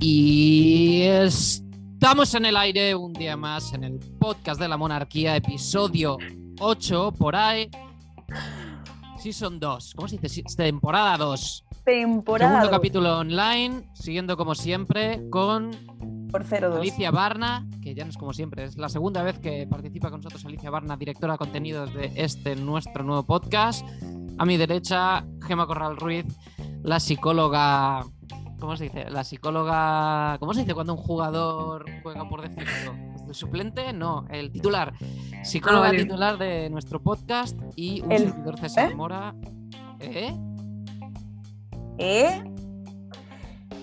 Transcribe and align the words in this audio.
Y 0.00 1.02
estamos 1.02 2.34
en 2.34 2.44
el 2.44 2.56
aire 2.56 2.94
un 2.94 3.12
día 3.12 3.36
más 3.36 3.72
en 3.72 3.84
el 3.84 3.98
podcast 4.20 4.60
de 4.60 4.68
la 4.68 4.76
monarquía, 4.76 5.34
episodio 5.36 6.18
8 6.60 7.12
por 7.18 7.34
ahí. 7.34 7.70
Season 9.18 9.58
2, 9.58 9.94
¿cómo 9.96 10.08
se 10.08 10.18
dice? 10.18 10.42
Temporada 10.56 11.16
2. 11.16 11.64
Temporada. 11.84 12.60
Segundo 12.60 12.70
capítulo 12.70 13.18
online, 13.18 13.88
siguiendo 13.94 14.36
como 14.36 14.54
siempre 14.54 15.22
con 15.30 15.70
Por 16.30 16.44
0-2. 16.44 16.76
Alicia 16.76 17.10
Barna, 17.10 17.66
que 17.82 17.94
ya 17.94 18.04
no 18.04 18.10
es 18.10 18.18
como 18.18 18.34
siempre, 18.34 18.64
es 18.64 18.76
la 18.76 18.90
segunda 18.90 19.22
vez 19.22 19.38
que 19.38 19.66
participa 19.66 20.10
con 20.10 20.20
nosotros 20.20 20.44
Alicia 20.44 20.68
Barna, 20.68 20.96
directora 20.98 21.34
de 21.34 21.38
contenidos 21.38 21.94
de 21.94 22.12
este 22.16 22.56
nuestro 22.56 23.04
nuevo 23.04 23.22
podcast. 23.22 23.86
A 24.36 24.44
mi 24.44 24.56
derecha, 24.56 25.24
Gema 25.46 25.66
Corral 25.66 25.96
Ruiz, 25.96 26.26
la 26.84 27.00
psicóloga. 27.00 28.04
¿Cómo 28.60 28.76
se 28.76 28.84
dice? 28.84 29.10
La 29.10 29.24
psicóloga. 29.24 30.36
¿Cómo 30.38 30.54
se 30.54 30.60
dice 30.60 30.74
cuando 30.74 30.94
un 30.94 31.00
jugador 31.00 31.84
juega 32.02 32.28
por 32.28 32.42
defecto? 32.42 32.94
¿El 33.26 33.34
suplente? 33.34 33.92
No, 33.92 34.26
el 34.30 34.52
titular. 34.52 34.94
Psicóloga 35.42 35.86
Ah, 35.86 35.90
vale. 35.90 36.02
titular 36.04 36.38
de 36.38 36.70
nuestro 36.70 37.02
podcast 37.02 37.58
y 37.74 38.00
un 38.02 38.12
El- 38.12 38.28
servidor 38.30 38.58
César 38.60 38.92
¿eh? 38.92 38.94
Mora. 38.94 39.34
¿Eh? 40.00 40.34
¿Eh? 41.98 42.44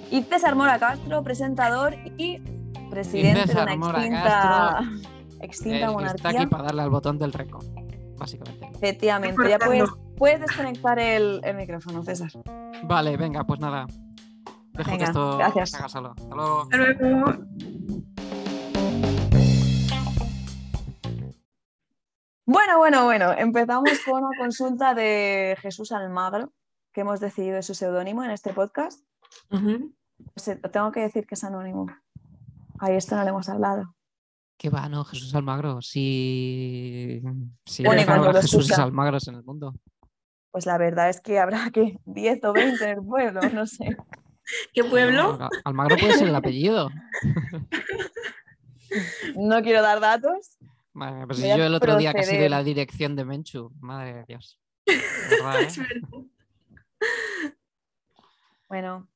Y 0.09 0.21
César 0.23 0.55
Mora 0.55 0.77
Castro, 0.79 1.23
presentador 1.23 1.95
y 2.17 2.39
presidente 2.89 3.47
César 3.47 3.67
de 3.69 3.75
una 3.75 3.85
Mora 3.85 3.99
extinta, 4.05 4.81
extinta 5.41 5.75
El 5.77 5.79
que 5.79 5.85
está 5.85 5.91
monarquía. 5.91 6.29
aquí 6.41 6.45
para 6.47 6.63
darle 6.63 6.81
al 6.81 6.89
botón 6.89 7.17
del 7.17 7.33
reco, 7.33 7.59
básicamente. 8.17 8.69
Efectivamente, 8.75 9.49
ya 9.49 9.57
puedes, 9.59 9.89
puedes 10.21 10.39
desconectar 10.39 10.99
el, 10.99 11.41
el 11.43 11.55
micrófono, 11.57 12.03
César. 12.03 12.29
Vale, 12.83 13.17
venga, 13.17 13.43
pues 13.43 13.59
nada. 13.59 13.87
Dejo 14.73 14.95
que 14.97 15.03
esto 15.03 15.37
gracias. 15.39 15.73
haga 15.73 15.89
solo. 15.89 16.13
Hasta 16.15 16.35
luego. 16.35 16.61
Hasta 16.61 16.77
luego. 16.77 17.33
Bueno, 22.45 22.77
bueno, 22.77 23.05
bueno, 23.05 23.31
empezamos 23.33 23.89
con 24.05 24.23
una 24.23 24.37
consulta 24.37 24.93
de 24.93 25.57
Jesús 25.59 25.91
Almagro, 25.91 26.51
que 26.93 27.01
hemos 27.01 27.19
decidido 27.19 27.57
es 27.57 27.65
su 27.65 27.73
seudónimo 27.73 28.23
en 28.23 28.31
este 28.31 28.53
podcast. 28.53 29.01
Ujú. 29.51 29.91
Se- 30.35 30.57
Tengo 30.57 30.91
que 30.91 30.99
decir 31.01 31.25
que 31.25 31.35
es 31.35 31.43
anónimo. 31.43 31.87
Ahí 32.79 32.95
esto 32.95 33.15
no 33.15 33.23
le 33.23 33.29
hemos 33.29 33.47
hablado. 33.49 33.95
¿Qué 34.57 34.69
va, 34.69 34.87
no? 34.89 35.03
Jesús 35.03 35.33
Almagro. 35.33 35.81
Si. 35.81 37.21
Si 37.65 37.83
Bueno, 37.83 38.33
Jesús. 38.33 38.71
Almagros 38.77 39.27
en 39.27 39.35
el 39.35 39.43
mundo. 39.43 39.73
Pues 40.51 40.65
la 40.65 40.77
verdad 40.77 41.09
es 41.09 41.21
que 41.21 41.39
habrá 41.39 41.69
que 41.71 41.97
10 42.05 42.43
o 42.43 42.53
20 42.53 42.83
en 42.83 42.89
el 42.89 43.05
pueblo, 43.05 43.41
no 43.53 43.65
sé. 43.65 43.97
¿Qué 44.73 44.83
pueblo? 44.83 45.37
No, 45.37 45.49
Almagro 45.63 45.97
puede 45.97 46.13
ser 46.13 46.27
el 46.27 46.35
apellido. 46.35 46.89
No 49.37 49.61
quiero 49.61 49.81
dar 49.81 50.01
datos. 50.01 50.57
Vale, 50.91 51.25
pues 51.25 51.39
si 51.39 51.47
yo 51.47 51.63
el 51.63 51.73
otro 51.73 51.95
día 51.95 52.11
casi 52.11 52.35
de 52.35 52.49
la 52.49 52.61
dirección 52.61 53.15
de 53.15 53.23
Menchu. 53.23 53.71
Madre 53.79 54.13
de 54.13 54.25
Dios. 54.27 54.59
Verdad, 54.85 55.61
¿eh? 55.61 55.65
Es 55.67 55.77
verdad. 55.77 56.09
Bueno, 58.67 59.07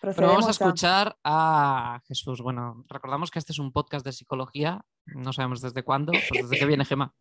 Pero 0.00 0.28
vamos 0.28 0.46
a 0.46 0.50
escuchar 0.50 1.16
a 1.24 2.00
Jesús. 2.06 2.40
Bueno, 2.40 2.84
recordamos 2.88 3.32
que 3.32 3.40
este 3.40 3.52
es 3.52 3.58
un 3.58 3.72
podcast 3.72 4.06
de 4.06 4.12
psicología. 4.12 4.84
No 5.06 5.32
sabemos 5.32 5.60
desde 5.60 5.82
cuándo, 5.82 6.12
pues 6.12 6.48
desde 6.48 6.58
que 6.58 6.66
viene 6.66 6.84
Gema. 6.84 7.12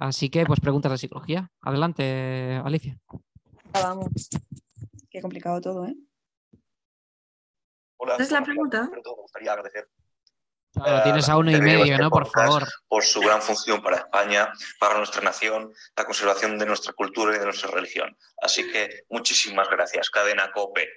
Así 0.00 0.30
que, 0.30 0.46
pues 0.46 0.60
preguntas 0.60 0.90
de 0.92 0.98
psicología. 0.98 1.50
Adelante, 1.60 2.60
Alicia. 2.64 2.98
Ya 3.74 3.82
Vamos. 3.82 4.08
Qué 5.10 5.20
complicado 5.20 5.60
todo, 5.60 5.86
¿eh? 5.86 5.94
Hola, 7.98 8.14
¿Esa 8.14 8.22
es 8.22 8.30
la 8.30 8.42
pregunta? 8.42 8.88
me 8.90 9.02
gustaría 9.02 9.52
agradecer 9.52 9.88
Claro, 10.72 10.98
Eh, 10.98 11.00
tienes 11.02 11.28
a 11.28 11.36
uno 11.36 11.50
y 11.50 11.60
medio, 11.60 11.84
este 11.84 11.98
¿no? 11.98 12.10
Por 12.10 12.30
favor. 12.30 12.66
por 12.88 13.02
su 13.04 13.20
gran 13.20 13.42
función 13.42 13.82
para 13.82 13.96
España, 13.96 14.50
para 14.78 14.96
nuestra 14.96 15.20
nación, 15.20 15.72
la 15.96 16.04
conservación 16.04 16.58
de 16.58 16.64
nuestra 16.66 16.92
cultura 16.94 17.34
y 17.36 17.38
de 17.38 17.44
nuestra 17.44 17.70
religión. 17.70 18.16
Así 18.40 18.70
que 18.70 19.02
muchísimas 19.10 19.68
gracias, 19.68 20.08
Cadena 20.08 20.50
Cope. 20.52 20.88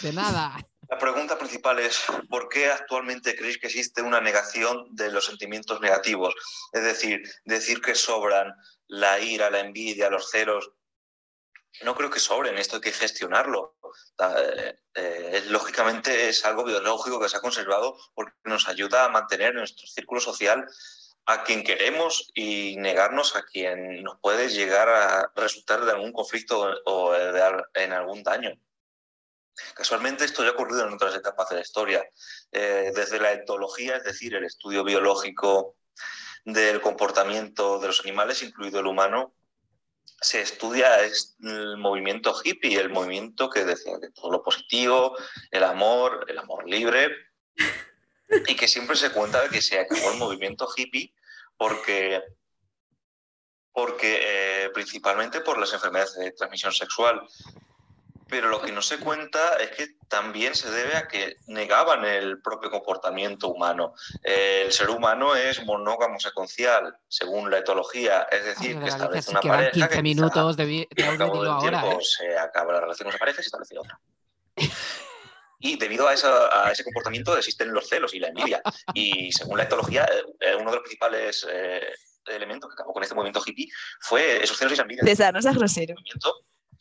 De 0.00 0.12
nada. 0.12 0.56
La 0.92 0.98
pregunta 0.98 1.38
principal 1.38 1.78
es, 1.78 2.04
¿por 2.28 2.50
qué 2.50 2.66
actualmente 2.66 3.34
creéis 3.34 3.56
que 3.56 3.68
existe 3.68 4.02
una 4.02 4.20
negación 4.20 4.94
de 4.94 5.10
los 5.10 5.24
sentimientos 5.24 5.80
negativos? 5.80 6.34
Es 6.70 6.82
decir, 6.82 7.22
decir 7.46 7.80
que 7.80 7.94
sobran 7.94 8.54
la 8.88 9.18
ira, 9.18 9.48
la 9.48 9.60
envidia, 9.60 10.10
los 10.10 10.28
celos. 10.28 10.70
No 11.80 11.94
creo 11.94 12.10
que 12.10 12.20
sobren, 12.20 12.58
esto 12.58 12.76
hay 12.76 12.82
que 12.82 12.92
gestionarlo. 12.92 13.78
Eh, 14.18 14.78
eh, 14.94 15.42
lógicamente 15.46 16.28
es 16.28 16.44
algo 16.44 16.62
biológico 16.62 17.18
que 17.18 17.30
se 17.30 17.38
ha 17.38 17.40
conservado 17.40 17.96
porque 18.12 18.34
nos 18.44 18.68
ayuda 18.68 19.06
a 19.06 19.08
mantener 19.08 19.52
en 19.52 19.60
nuestro 19.60 19.86
círculo 19.86 20.20
social 20.20 20.68
a 21.24 21.42
quien 21.42 21.64
queremos 21.64 22.30
y 22.34 22.76
negarnos 22.76 23.34
a 23.34 23.44
quien 23.44 24.02
nos 24.02 24.18
puede 24.20 24.50
llegar 24.50 24.90
a 24.90 25.32
resultar 25.36 25.86
de 25.86 25.92
algún 25.92 26.12
conflicto 26.12 26.70
o 26.84 27.12
de 27.12 27.64
en 27.76 27.94
algún 27.94 28.22
daño. 28.22 28.60
Casualmente 29.74 30.24
esto 30.24 30.42
ya 30.42 30.50
ha 30.50 30.52
ocurrido 30.52 30.86
en 30.86 30.94
otras 30.94 31.14
etapas 31.14 31.48
de 31.48 31.56
la 31.56 31.62
historia, 31.62 32.04
Eh, 32.52 32.92
desde 32.94 33.18
la 33.18 33.32
etología, 33.32 33.96
es 33.96 34.04
decir, 34.04 34.34
el 34.34 34.44
estudio 34.44 34.84
biológico 34.84 35.76
del 36.44 36.80
comportamiento 36.80 37.78
de 37.78 37.86
los 37.86 38.00
animales, 38.00 38.42
incluido 38.42 38.80
el 38.80 38.86
humano, 38.86 39.34
se 40.20 40.40
estudia 40.40 41.02
es 41.02 41.36
el 41.42 41.76
movimiento 41.76 42.34
hippie, 42.44 42.78
el 42.78 42.90
movimiento 42.90 43.50
que 43.50 43.64
decía 43.64 43.98
que 44.00 44.10
todo 44.10 44.30
lo 44.30 44.42
positivo, 44.42 45.16
el 45.50 45.64
amor, 45.64 46.24
el 46.28 46.38
amor 46.38 46.68
libre, 46.68 47.10
y 48.46 48.54
que 48.54 48.68
siempre 48.68 48.96
se 48.96 49.10
cuenta 49.10 49.42
de 49.42 49.50
que 49.50 49.60
se 49.60 49.78
acabó 49.78 50.12
el 50.12 50.18
movimiento 50.18 50.68
hippie 50.74 51.12
porque, 51.56 52.22
porque 53.72 54.20
eh, 54.22 54.70
principalmente 54.70 55.40
por 55.40 55.58
las 55.58 55.72
enfermedades 55.72 56.14
de 56.14 56.32
transmisión 56.32 56.72
sexual. 56.72 57.20
Pero 58.32 58.48
lo 58.48 58.62
que 58.62 58.72
no 58.72 58.80
se 58.80 58.98
cuenta 58.98 59.56
es 59.58 59.72
que 59.72 59.88
también 60.08 60.54
se 60.54 60.70
debe 60.70 60.96
a 60.96 61.06
que 61.06 61.36
negaban 61.48 62.02
el 62.06 62.40
propio 62.40 62.70
comportamiento 62.70 63.48
humano. 63.48 63.92
El 64.22 64.72
ser 64.72 64.88
humano 64.88 65.36
es 65.36 65.62
monógamo 65.66 66.18
secuencial, 66.18 66.96
según 67.08 67.50
la 67.50 67.58
etología, 67.58 68.26
es 68.30 68.42
decir, 68.46 68.76
Ay, 68.78 68.82
que 68.84 68.88
establece 68.88 69.30
una 69.32 69.40
quedan 69.40 69.56
pareja 69.56 69.72
15 69.72 69.88
que 69.88 69.92
quizá 69.92 70.02
minutos 70.02 70.56
de, 70.56 70.88
al 71.06 71.18
cabo 71.18 71.42
del 71.42 71.52
ahora, 71.52 71.80
tiempo 71.82 72.00
¿eh? 72.00 72.04
se 72.04 72.38
acaba 72.38 72.72
la 72.72 72.80
relación 72.80 73.04
con 73.04 73.10
esa 73.10 73.18
pareja 73.18 73.40
y 73.40 73.42
se 73.44 73.48
establece 73.48 73.78
otra. 73.78 74.00
Y 75.60 75.76
debido 75.76 76.08
a, 76.08 76.14
esa- 76.14 76.64
a 76.66 76.72
ese 76.72 76.84
comportamiento 76.84 77.36
existen 77.36 77.70
los 77.72 77.86
celos 77.86 78.14
y 78.14 78.18
la 78.18 78.28
envidia. 78.28 78.62
Y 78.94 79.30
según 79.32 79.58
la 79.58 79.64
etología, 79.64 80.04
eh, 80.06 80.24
eh, 80.40 80.54
uno 80.56 80.70
de 80.70 80.76
los 80.76 80.82
principales 80.84 81.46
eh, 81.50 81.86
elementos 82.26 82.70
que 82.70 82.74
acabó 82.74 82.94
con 82.94 83.02
este 83.02 83.14
movimiento 83.14 83.42
hippie 83.44 83.68
fue 84.00 84.42
esos 84.42 84.56
celos 84.56 84.72
y 84.72 84.74
esa 84.74 84.82
envidia. 84.84 85.04
César, 85.04 85.34
no 85.34 85.42
seas 85.42 85.54
grosero. 85.54 85.94
movimiento 85.94 86.34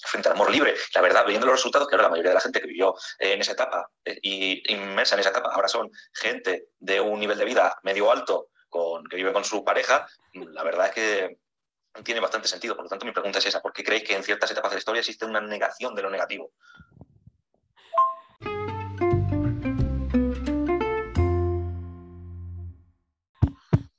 frente 0.04 0.30
al 0.30 0.36
amor 0.36 0.52
libre. 0.52 0.76
La 0.94 1.02
verdad, 1.02 1.26
viendo 1.26 1.46
los 1.46 1.56
resultados, 1.56 1.88
que 1.88 1.96
ahora 1.96 2.04
la 2.04 2.10
mayoría 2.10 2.32
de 2.32 2.36
la 2.36 2.42
gente 2.42 2.62
que 2.62 2.68
vivió 2.68 2.96
eh, 3.20 3.34
en 3.34 3.42
esa 3.42 3.54
etapa 3.54 3.90
eh, 4.06 4.20
y 4.22 4.74
inmersa 4.74 5.16
en 5.16 5.22
esa 5.22 5.30
etapa, 5.30 5.50
ahora 5.54 5.68
son 5.68 5.90
gente 6.14 6.70
de 6.80 7.00
un 7.00 7.20
nivel 7.20 7.38
de 7.38 7.46
vida 7.46 7.78
medio 7.84 8.12
alto 8.12 8.50
con, 8.70 9.06
que 9.06 9.18
vive 9.18 9.34
con 9.34 9.44
su 9.44 9.64
pareja, 9.64 10.08
mm, 10.34 10.48
la 10.54 10.64
verdad 10.64 10.88
es 10.88 10.94
que 10.94 11.38
tiene 12.04 12.22
bastante 12.22 12.48
sentido. 12.48 12.76
Por 12.76 12.86
lo 12.86 12.90
tanto, 12.90 13.06
mi 13.06 13.12
pregunta 13.12 13.40
es 13.40 13.46
esa. 13.46 13.62
¿Por 13.62 13.74
qué 13.74 13.84
creéis 13.84 14.06
que 14.06 14.16
en 14.16 14.24
ciertas 14.24 14.50
etapas 14.50 14.72
de 14.72 14.76
la 14.76 14.80
historia 14.80 15.00
existe 15.02 15.26
una 15.26 15.42
negación 15.42 15.94
de 15.94 16.02
lo 16.02 16.10
negativo? 16.10 16.52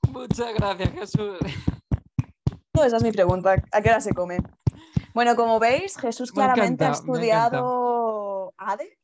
Muchas 0.08 0.54
gracias, 0.54 0.90
Jesús. 0.92 1.38
No, 2.72 2.84
esa 2.84 2.96
es 2.96 3.02
mi 3.02 3.12
pregunta. 3.12 3.54
¿A 3.70 3.82
qué 3.82 3.90
hora 3.90 4.00
se 4.00 4.14
come? 4.14 4.38
Bueno, 5.14 5.36
como 5.36 5.58
veis, 5.58 5.96
Jesús 5.98 6.30
Me 6.30 6.34
claramente 6.36 6.84
ha 6.84 6.88
encanta, 6.88 7.00
estudiado 7.00 8.54
ADE 8.56 8.98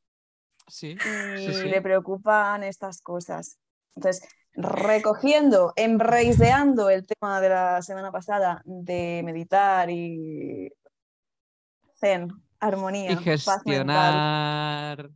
Sí. 0.66 0.92
y 0.92 0.98
Sí, 0.98 1.54
sí. 1.54 1.68
le 1.68 1.80
preocupan 1.80 2.62
estas 2.62 3.00
cosas. 3.00 3.58
Entonces, 3.96 4.28
recogiendo, 4.54 5.72
embraceando 5.76 6.90
el 6.90 7.06
tema 7.06 7.40
de 7.40 7.48
la 7.48 7.82
semana 7.82 8.10
pasada 8.12 8.62
de 8.64 9.22
meditar 9.24 9.90
y 9.90 10.72
zen, 11.98 12.28
armonía, 12.60 13.12
Y 13.12 13.16
paz 13.44 13.64
mental. 13.64 15.12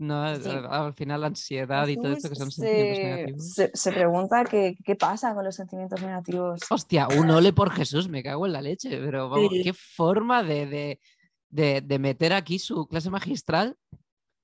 No, 0.00 0.34
Sí. 0.34 0.48
al- 0.48 0.66
al 0.72 0.94
final 0.94 1.20
la 1.20 1.26
ansiedad 1.26 1.86
y 1.86 1.96
todo 1.96 2.12
esto 2.12 2.30
que 2.30 2.34
son 2.34 2.46
Jesús 2.46 2.64
sentimientos 2.64 2.96
se, 2.96 3.04
negativos. 3.04 3.52
se- 3.52 3.70
se 3.74 3.92
pregunta 3.92 4.44
qué, 4.44 4.74
qué 4.82 4.96
pasa 4.96 5.34
con 5.34 5.44
los 5.44 5.54
sentimientos 5.54 6.00
negativos. 6.00 6.60
Hostia, 6.70 7.06
un 7.08 7.30
ole 7.30 7.52
por 7.52 7.70
Jesús, 7.70 8.08
me 8.08 8.22
cago 8.22 8.46
en 8.46 8.54
la 8.54 8.62
leche, 8.62 8.88
pero 8.98 9.28
vamos, 9.28 9.50
Sí. 9.50 9.62
qué 9.62 9.74
forma 9.74 10.42
de, 10.42 10.64
de, 10.66 11.00
de- 11.50 11.80
de 11.82 11.98
meter 11.98 12.32
aquí 12.32 12.58
su 12.58 12.86
clase 12.86 13.10
magistral, 13.10 13.76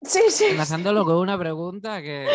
Sí, 0.03 0.21
sí. 0.29 0.45
enlazándolo 0.51 1.07
con 1.07 1.17
una 1.17 1.39
pregunta 1.39 2.03
que... 2.03 2.27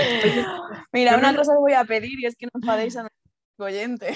Mira, 0.92 1.16
una 1.16 1.36
cosa 1.36 1.54
os 1.54 1.60
voy 1.60 1.74
a 1.74 1.84
pedir 1.86 2.20
y 2.20 2.26
es 2.26 2.36
que 2.36 2.48
no 2.48 2.52
enfadéis 2.56 2.98
a 2.98 3.02
nuestro 3.04 3.66
oyente. 3.66 4.16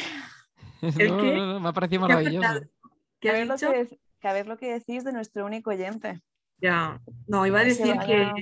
¿El 0.81 1.10
No, 1.10 1.18
no, 1.24 1.46
no, 1.54 1.60
me 1.60 1.69
ha 1.69 1.74
parecido 1.74 2.07
¿Qué 2.07 2.13
ha 2.13 2.16
maravilloso. 2.18 2.60
¿Qué 2.60 2.68
Que 3.19 3.30
a 3.30 3.34
has 3.34 3.38
ver 3.38 3.48
lo 3.48 3.54
dicho? 3.56 3.72
que, 3.72 4.00
que 4.19 4.28
a 4.28 4.34
ver 4.34 4.48
lo 4.48 4.57
que 4.57 4.74
decís 4.74 5.04
de 5.04 5.13
nuestro 5.13 5.46
único 5.46 5.69
oyente. 5.69 6.22
Ya, 6.60 7.00
no, 7.28 7.46
iba 7.46 7.60
a 7.60 7.63
Se 7.63 7.69
decir 7.69 7.86
que, 8.00 8.18
vaya. 8.18 8.34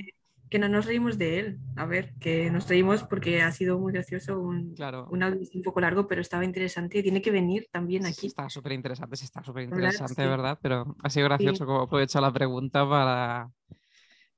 Que 0.50 0.58
no 0.58 0.68
nos 0.68 0.86
reímos 0.86 1.18
de 1.18 1.38
él. 1.40 1.58
A 1.76 1.86
ver, 1.86 2.14
que 2.20 2.50
nos 2.50 2.68
reímos 2.68 3.02
porque 3.04 3.42
ha 3.42 3.50
sido 3.52 3.78
muy 3.78 3.92
gracioso, 3.92 4.38
un, 4.40 4.74
Claro. 4.74 5.08
un 5.10 5.22
audio 5.22 5.40
un 5.54 5.62
poco 5.62 5.80
largo, 5.80 6.06
pero 6.06 6.20
estaba 6.20 6.44
interesante. 6.44 7.02
Tiene 7.02 7.22
que 7.22 7.30
venir 7.30 7.68
también 7.72 8.04
Sí, 8.04 8.12
aquí. 8.12 8.26
Está 8.28 8.48
súper 8.48 8.72
interesante, 8.72 9.16
sí, 9.16 9.24
está 9.24 9.42
súper 9.42 9.66
verdad, 9.66 9.78
interesante, 9.78 10.22
sí. 10.22 10.28
¿verdad? 10.28 10.58
Pero 10.62 10.96
ha 11.02 11.10
sido 11.10 11.24
gracioso 11.26 11.66
como 11.66 11.82
aprovecha 11.82 12.20
la 12.20 12.32
pregunta 12.32 12.88
para. 12.88 13.50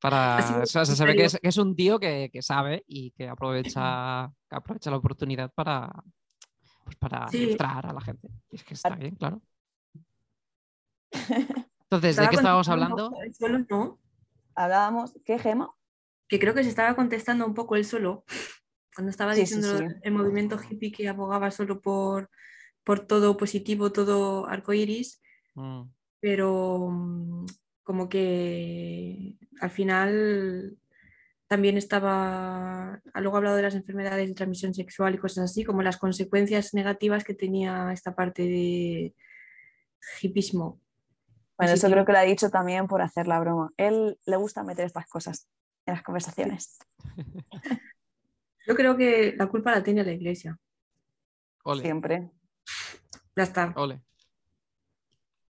para 0.01 0.43
sido 0.43 0.63
o 0.63 0.67
sea, 0.67 0.85
se 0.85 0.97
sabe 0.97 1.17
que 1.17 1.25
es, 1.25 1.39
que 1.41 1.49
es 1.49 1.57
un 1.59 1.75
tío 1.77 1.99
que, 1.99 2.31
que 2.33 2.43
sabe 2.43 2.85
y 2.87 3.11
que 3.13 3.29
aprovecha, 3.29 4.31
que 4.49 4.57
aprovecha 4.57 4.91
la 4.91 4.97
oportunidad 4.97 5.53
para, 5.55 5.91
pues 6.85 6.97
para 6.97 7.29
Sí. 7.29 7.43
ilustrar 7.43 7.87
a 7.87 7.93
la 7.93 8.01
gente. 8.01 8.29
Y 8.51 8.57
es 8.57 8.65
que 8.65 8.75
está 8.75 8.95
bien, 8.95 9.17
claro. 9.17 9.43
Entonces, 11.91 12.17
¿de 12.17 12.29
qué 12.29 12.37
estábamos 12.37 12.69
hablando? 12.69 13.13
Hablábamos, 14.55 15.13
¿qué 15.25 15.39
Gema? 15.39 15.76
Que 16.29 16.39
creo 16.39 16.55
que 16.55 16.65
se 16.65 16.71
estaba 16.71 16.97
contestando 16.97 17.47
un 17.47 17.55
poco 17.55 17.77
él 17.77 17.85
solo. 17.85 18.25
Cuando 18.95 19.11
estaba 19.11 19.35
Sí, 19.35 19.41
diciendo 19.41 19.79
sí. 19.79 19.85
el 20.03 20.13
movimiento 20.13 20.59
hippie 20.59 20.91
que 20.93 21.09
abogaba 21.09 21.51
solo 21.51 21.81
por, 21.81 22.31
por 22.83 23.01
todo 23.01 23.37
positivo, 23.37 23.93
todo 23.93 24.47
arcoiris. 24.47 25.21
Mm, 25.55 25.83
pero 26.21 26.89
mm, 26.91 27.47
como 27.83 28.09
que 28.09 29.37
al 29.61 29.71
final 29.71 30.79
también 31.47 31.77
estaba, 31.77 33.01
luego 33.15 33.37
ha 33.37 33.39
hablado 33.39 33.57
de 33.57 33.63
las 33.63 33.75
enfermedades 33.75 34.29
de 34.29 34.35
transmisión 34.35 34.75
sexual 34.75 35.15
y 35.15 35.19
cosas 35.19 35.51
así, 35.51 35.65
como 35.65 35.83
las 35.83 35.97
consecuencias 35.97 36.75
negativas 36.75 37.23
que 37.23 37.35
tenía 37.35 37.93
esta 37.93 38.15
parte 38.15 38.43
de 38.43 39.15
hipismo. 40.21 40.81
Bueno, 41.57 41.73
eso 41.73 41.89
creo 41.89 42.05
que 42.05 42.13
lo 42.13 42.19
ha 42.19 42.23
dicho 42.23 42.51
también 42.51 42.87
por 42.87 43.01
hacer 43.01 43.29
la 43.29 43.41
broma. 43.41 43.71
Él 43.77 44.19
le 44.27 44.37
gusta 44.37 44.63
meter 44.63 44.87
estas 44.87 45.07
cosas 45.07 45.49
en 45.87 45.95
las 45.95 46.03
conversaciones. 46.03 46.79
Yo 48.67 48.75
creo 48.75 48.97
que 48.97 49.35
la 49.37 49.47
culpa 49.47 49.71
la 49.71 49.83
tiene 49.83 50.05
la 50.05 50.13
iglesia. 50.13 50.59
Ole, 51.63 51.83
Siempre. 51.83 52.31
Ya 53.37 53.43
está, 53.45 53.73
ole. 53.77 54.03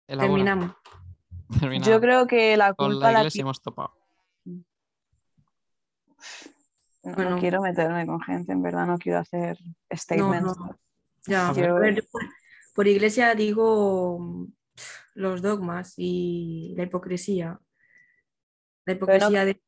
Terminamos. 0.05 0.75
Terminamos. 1.59 1.87
Yo 1.87 1.99
creo 1.99 2.27
que 2.27 2.55
la 2.57 2.73
Con 2.73 2.91
culpa 2.91 3.07
la 3.07 3.11
la, 3.13 3.19
iglesia 3.19 3.41
hemos 3.41 3.61
topado. 3.61 3.93
No, 7.03 7.39
quiero 7.39 7.61
meterme 7.61 8.05
con 8.05 8.21
gente, 8.21 8.51
en 8.51 8.61
verdad, 8.61 8.85
no 8.85 8.97
quiero 8.97 9.19
hacer 9.19 9.57
statements. 9.91 10.57
no. 10.57 10.77
Ya, 11.25 11.49
A 11.49 11.53
ver. 11.53 11.69
a 11.69 11.73
ver, 11.73 11.95
yo 11.95 12.01
por, 12.11 12.21
por 12.75 12.87
iglesia 12.87 13.35
digo 13.35 14.19
mm, 14.19 14.45
los 15.15 15.41
dogmas 15.41 15.93
y 15.97 16.73
la 16.77 16.83
hipocresía. 16.83 17.59
La 18.85 18.93
hipocresía 18.93 19.45
de 19.45 19.61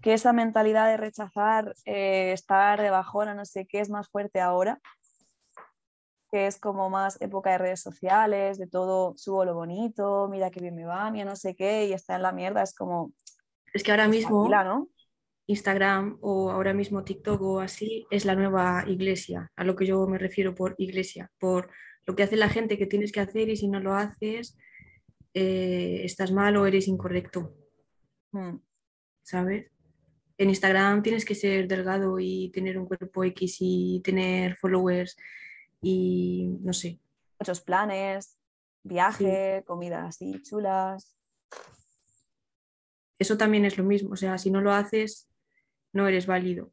Que 0.00 0.14
esa 0.14 0.32
mentalidad 0.32 0.88
de 0.88 0.96
rechazar, 0.96 1.74
eh, 1.84 2.32
estar 2.32 2.80
de 2.80 2.90
bajona, 2.90 3.34
no 3.34 3.44
sé 3.44 3.66
qué, 3.66 3.80
es 3.80 3.90
más 3.90 4.08
fuerte 4.08 4.40
ahora. 4.40 4.80
Que 6.30 6.46
es 6.46 6.58
como 6.58 6.90
más 6.90 7.20
época 7.20 7.50
de 7.50 7.58
redes 7.58 7.80
sociales, 7.80 8.58
de 8.58 8.66
todo, 8.66 9.14
subo 9.16 9.44
lo 9.44 9.54
bonito, 9.54 10.28
mira 10.28 10.50
qué 10.50 10.60
bien 10.60 10.76
me 10.76 10.84
va, 10.84 11.10
mira 11.10 11.24
no 11.24 11.36
sé 11.36 11.54
qué, 11.54 11.86
y 11.86 11.92
está 11.92 12.16
en 12.16 12.22
la 12.22 12.32
mierda, 12.32 12.62
es 12.62 12.74
como. 12.74 13.12
Es 13.72 13.82
que 13.82 13.90
ahora 13.90 14.08
mismo 14.08 14.48
tranquila, 14.48 14.64
¿no? 14.64 14.88
Instagram 15.46 16.18
o 16.20 16.50
ahora 16.50 16.74
mismo 16.74 17.04
TikTok 17.04 17.40
o 17.40 17.60
así 17.60 18.06
es 18.10 18.26
la 18.26 18.34
nueva 18.34 18.84
iglesia, 18.86 19.50
a 19.56 19.64
lo 19.64 19.74
que 19.74 19.86
yo 19.86 20.06
me 20.06 20.18
refiero 20.18 20.54
por 20.54 20.74
iglesia, 20.76 21.30
por 21.38 21.70
lo 22.04 22.14
que 22.14 22.22
hace 22.22 22.36
la 22.36 22.50
gente 22.50 22.76
que 22.76 22.86
tienes 22.86 23.12
que 23.12 23.20
hacer 23.20 23.48
y 23.48 23.56
si 23.56 23.66
no 23.68 23.80
lo 23.80 23.94
haces 23.94 24.58
eh, 25.34 26.02
estás 26.04 26.32
mal 26.32 26.56
o 26.56 26.66
eres 26.66 26.86
incorrecto, 26.88 27.54
Mm. 28.32 28.60
¿sabes? 29.22 29.70
En 30.38 30.48
Instagram 30.48 31.02
tienes 31.02 31.24
que 31.24 31.34
ser 31.34 31.66
delgado 31.66 32.18
y 32.20 32.50
tener 32.50 32.78
un 32.78 32.86
cuerpo 32.86 33.24
X 33.24 33.56
y 33.60 34.00
tener 34.04 34.56
followers 34.56 35.16
y 35.82 36.56
no 36.60 36.72
sé. 36.72 36.98
Muchos 37.40 37.60
planes, 37.60 38.38
viaje, 38.84 39.64
comidas 39.66 40.08
así 40.08 40.40
chulas. 40.42 41.16
Eso 43.18 43.36
también 43.36 43.64
es 43.64 43.76
lo 43.76 43.84
mismo, 43.84 44.10
o 44.12 44.16
sea, 44.16 44.38
si 44.38 44.50
no 44.50 44.60
lo 44.60 44.72
haces 44.72 45.28
no 45.92 46.06
eres 46.06 46.26
válido. 46.26 46.72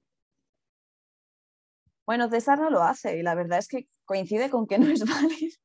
Bueno, 2.06 2.29
César 2.29 2.59
no 2.59 2.69
lo 2.69 2.83
hace 2.83 3.17
y 3.17 3.23
la 3.23 3.33
verdad 3.33 3.57
es 3.59 3.67
que 3.67 3.88
coincide 4.06 4.50
con 4.50 4.67
que 4.67 4.77
no 4.77 4.88
es 4.88 5.03
válido. 5.06 5.56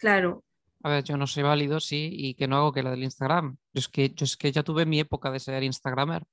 Claro, 0.00 0.44
A 0.82 0.88
ver, 0.88 1.04
yo 1.04 1.16
no 1.16 1.26
soy 1.26 1.42
válido, 1.42 1.78
sí, 1.78 2.08
y 2.12 2.34
que 2.34 2.48
no 2.48 2.56
hago 2.56 2.72
que 2.72 2.82
lo 2.82 2.90
del 2.90 3.04
Instagram. 3.04 3.56
Yo 3.72 3.78
es 3.78 3.88
que, 3.88 4.10
yo 4.10 4.24
es 4.24 4.36
que 4.36 4.50
ya 4.50 4.62
tuve 4.62 4.86
mi 4.86 4.98
época 4.98 5.30
de 5.30 5.38
ser 5.38 5.62
Instagramer. 5.62 6.24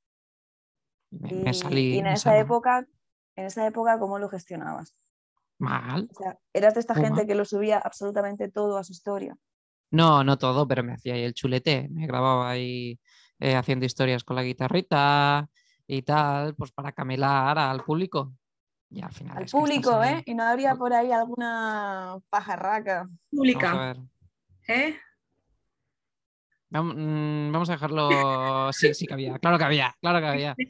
Me, 1.12 1.31
me 1.31 1.51
Y, 1.51 1.54
salí 1.54 1.95
y 1.95 1.98
en 2.00 2.04
me 2.06 2.13
esa 2.13 2.31
salí 2.31 2.39
época, 2.42 2.86
en 3.36 3.45
esa 3.45 3.65
época, 3.68 4.00
¿cómo 4.00 4.19
lo 4.19 4.30
gestionabas? 4.30 4.95
mal. 5.59 6.07
O 6.12 6.13
sea, 6.13 6.38
eras 6.54 6.75
de 6.75 6.81
esta 6.81 6.94
Muy 6.94 7.04
gente 7.04 7.21
mal. 7.21 7.27
que 7.27 7.33
lo 7.36 7.44
subía 7.45 7.80
absolutamente 7.80 8.50
todo 8.51 8.77
a 8.77 8.83
su 8.83 8.92
historia. 8.92 9.36
No, 9.89 10.24
no 10.24 10.38
todo, 10.38 10.68
pero 10.68 10.83
me 10.83 10.94
hacía 10.94 11.15
ahí 11.15 11.24
el 11.24 11.33
chulete. 11.33 11.88
Me 11.89 12.06
grababa 12.06 12.50
ahí 12.50 13.00
eh, 13.39 13.56
haciendo 13.56 13.86
historias 13.86 14.24
con 14.24 14.36
la 14.36 14.44
guitarrita 14.44 15.50
y 15.88 16.01
tal, 16.04 16.54
pues 16.56 16.71
para 16.71 16.92
camelar 16.92 17.57
al 17.57 17.83
público. 17.83 18.33
Y 18.89 19.01
al 19.01 19.12
final. 19.13 19.38
Al 19.38 19.44
es 19.45 19.51
que 19.51 19.57
estás 19.57 19.62
público. 19.62 20.04
¿eh? 20.04 20.21
Y 20.25 20.36
no 20.36 20.44
habría 20.44 20.75
por 20.75 20.94
ahí 20.94 21.12
alguna 21.12 22.18
pajarraca. 22.30 23.04
Vamos 23.04 23.18
a 23.21 23.30
pública, 23.36 23.74
ver. 23.77 23.98
¿eh? 24.68 24.95
Mm, 26.69 27.51
Vamos 27.51 27.69
a 27.69 27.74
dejarlo. 27.74 28.71
Sí, 28.74 28.94
sí 28.94 29.07
que 29.07 29.13
había. 29.13 29.39
Claro 29.39 29.57
que 29.57 29.63
había. 29.63 29.95
Claro 30.01 30.19
que 30.19 30.25
había. 30.27 30.56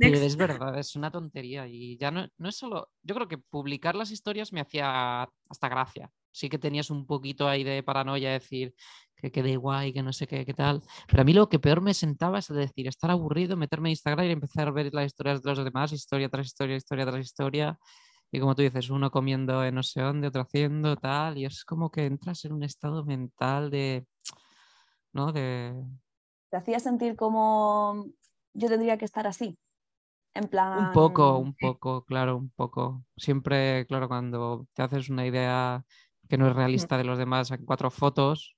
Next. 0.00 0.22
es 0.22 0.36
verdad, 0.36 0.78
es 0.78 0.96
una 0.96 1.10
tontería. 1.10 1.66
Y 1.68 1.96
ya 1.98 2.10
no, 2.10 2.26
no 2.38 2.48
es 2.48 2.56
solo. 2.56 2.90
Yo 3.02 3.14
creo 3.14 3.28
que 3.28 3.38
publicar 3.38 3.94
las 3.94 4.10
historias 4.10 4.52
me 4.52 4.60
hacía 4.60 5.22
hasta 5.48 5.68
gracia. 5.68 6.10
Sí 6.32 6.48
que 6.48 6.58
tenías 6.58 6.90
un 6.90 7.06
poquito 7.06 7.48
ahí 7.48 7.64
de 7.64 7.82
paranoia, 7.82 8.32
decir 8.32 8.74
que 9.16 9.30
quede 9.30 9.56
guay, 9.56 9.92
que 9.92 10.02
no 10.02 10.12
sé 10.12 10.26
qué, 10.26 10.46
qué 10.46 10.54
tal. 10.54 10.82
Pero 11.06 11.20
a 11.20 11.24
mí 11.24 11.34
lo 11.34 11.48
que 11.48 11.58
peor 11.58 11.82
me 11.82 11.92
sentaba 11.92 12.38
es 12.38 12.48
decir, 12.48 12.88
estar 12.88 13.10
aburrido, 13.10 13.56
meterme 13.56 13.90
en 13.90 13.92
Instagram 13.92 14.26
y 14.26 14.30
empezar 14.30 14.68
a 14.68 14.70
ver 14.70 14.92
las 14.94 15.06
historias 15.06 15.42
de 15.42 15.54
los 15.54 15.64
demás, 15.64 15.92
historia 15.92 16.28
tras 16.30 16.46
historia, 16.46 16.76
historia 16.76 17.04
tras 17.04 17.20
historia. 17.20 17.78
Y 18.32 18.40
como 18.40 18.54
tú 18.54 18.62
dices, 18.62 18.88
uno 18.90 19.10
comiendo 19.10 19.62
en 19.64 19.74
no 19.74 19.82
sé 19.82 20.00
dónde, 20.00 20.28
otro 20.28 20.42
haciendo 20.42 20.96
tal. 20.96 21.36
Y 21.36 21.44
es 21.44 21.64
como 21.64 21.90
que 21.90 22.06
entras 22.06 22.44
en 22.44 22.52
un 22.52 22.62
estado 22.62 23.04
mental 23.04 23.70
de. 23.70 24.06
¿No? 25.12 25.32
De. 25.32 25.74
Te 26.48 26.56
hacía 26.56 26.80
sentir 26.80 27.16
como 27.16 28.06
yo 28.54 28.68
tendría 28.68 28.96
que 28.96 29.04
estar 29.04 29.26
así. 29.26 29.58
En 30.34 30.48
plan. 30.48 30.86
Un 30.86 30.92
poco, 30.92 31.38
un 31.38 31.54
poco, 31.54 32.04
claro, 32.04 32.36
un 32.36 32.50
poco. 32.50 33.04
Siempre, 33.16 33.86
claro, 33.86 34.08
cuando 34.08 34.66
te 34.72 34.82
haces 34.82 35.08
una 35.10 35.26
idea 35.26 35.84
que 36.28 36.38
no 36.38 36.46
es 36.48 36.54
realista 36.54 36.96
de 36.96 37.04
los 37.04 37.18
demás 37.18 37.50
en 37.50 37.64
cuatro 37.64 37.90
fotos 37.90 38.56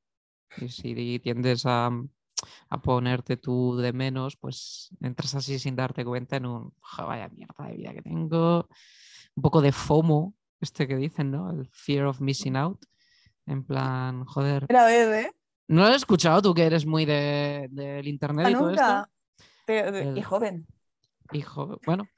y 0.59 0.69
si 0.69 1.19
tiendes 1.21 1.65
a, 1.65 1.91
a 2.69 2.83
ponerte 2.83 3.39
tú 3.39 3.77
de 3.77 3.93
menos, 3.95 4.37
pues 4.37 4.91
entras 5.01 5.35
así 5.35 5.59
sin 5.59 5.75
darte 5.75 6.05
cuenta 6.05 6.37
en 6.37 6.47
un, 6.47 6.73
"Ja, 6.83 7.05
vaya 7.05 7.29
mierda 7.31 7.67
de 7.67 7.77
vida 7.77 7.95
que 7.95 8.03
tengo. 8.03 8.69
Un 9.35 9.43
poco 9.43 9.63
de 9.63 9.73
FOMO, 9.73 10.35
este 10.61 10.87
que 10.87 10.97
dicen, 10.97 11.31
¿no? 11.31 11.51
El 11.51 11.67
fear 11.73 12.05
of 12.05 12.21
missing 12.21 12.57
out. 12.57 12.85
En 13.47 13.65
plan, 13.65 14.25
joder. 14.27 14.67
Era 14.69 14.85
bebé. 14.85 15.33
¿No 15.69 15.81
lo 15.81 15.87
has 15.89 15.97
escuchado 15.97 16.43
tú 16.43 16.53
que 16.55 16.65
eres 16.67 16.85
muy 16.85 17.07
de- 17.07 17.69
del 17.71 18.07
internet 18.07 18.45
y 18.51 18.53
todo 18.55 18.71
esto? 18.71 18.83
Te- 19.93 20.19
Y 20.19 20.23
joven. 20.23 20.67
Hijo, 21.33 21.79
bueno, 21.87 22.09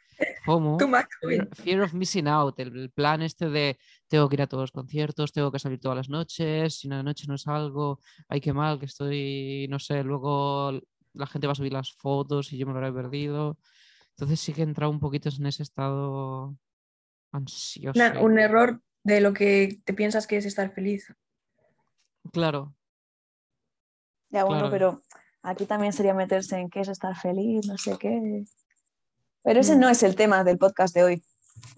FOMO. 0.45 0.79
Mac, 0.89 1.09
Fear, 1.55 1.83
of 1.83 1.95
missing 1.95 2.27
out, 2.29 2.59
el, 2.61 2.77
el 2.77 2.91
plan 2.91 3.23
este 3.23 3.49
de 3.49 3.79
tengo 4.09 4.29
que 4.29 4.37
ir 4.37 4.43
a 4.43 4.47
todos 4.47 4.63
los 4.65 4.73
conciertos, 4.73 5.33
tengo 5.33 5.51
que 5.53 5.59
salir 5.59 5.81
todas 5.81 5.97
las 5.97 6.09
noches, 6.09 6.79
si 6.79 6.87
una 6.87 7.03
noche 7.03 7.27
no 7.29 7.37
salgo, 7.39 8.01
ay 8.29 8.41
qué 8.41 8.53
mal 8.53 8.79
que 8.79 8.87
estoy, 8.87 9.67
no 9.69 9.79
sé, 9.79 10.03
luego 10.05 10.73
la 11.13 11.27
gente 11.27 11.47
va 11.47 11.53
a 11.53 11.57
subir 11.57 11.73
las 11.73 11.93
fotos 11.93 12.53
y 12.53 12.59
yo 12.59 12.67
me 12.67 12.73
lo 12.73 12.79
habré 12.79 12.93
perdido. 12.93 13.59
Entonces 14.11 14.41
sí 14.41 14.53
que 14.53 14.61
he 14.61 14.65
entrado 14.65 14.91
un 14.93 15.01
poquito 15.01 15.29
en 15.29 15.47
ese 15.47 15.63
estado 15.63 16.57
ansioso. 17.33 17.99
Una- 17.99 18.21
un 18.21 18.39
error 18.39 18.81
de 19.03 19.21
lo 19.21 19.33
que 19.33 19.81
te 19.85 19.93
piensas 19.95 20.27
que 20.27 20.37
es 20.37 20.45
estar 20.47 20.73
feliz. 20.73 21.13
Claro, 22.33 22.75
Ya 24.31 24.45
bueno, 24.45 24.69
Claro. 24.69 24.71
pero 24.71 25.03
aquí 25.43 25.65
también 25.67 25.93
sería 25.93 26.15
meterse 26.15 26.59
en 26.59 26.69
qué 26.71 26.81
es 26.81 26.89
estar 26.89 27.15
feliz, 27.17 27.67
no 27.67 27.77
sé 27.79 27.97
qué. 27.99 28.45
Pero 29.45 29.61
ese 29.61 29.77
Mm. 29.77 29.81
no 29.81 29.89
es 29.91 30.03
el 30.03 30.17
tema 30.17 30.43
del 30.43 30.59
podcast 30.59 30.95
de 30.95 31.05
hoy. 31.05 31.25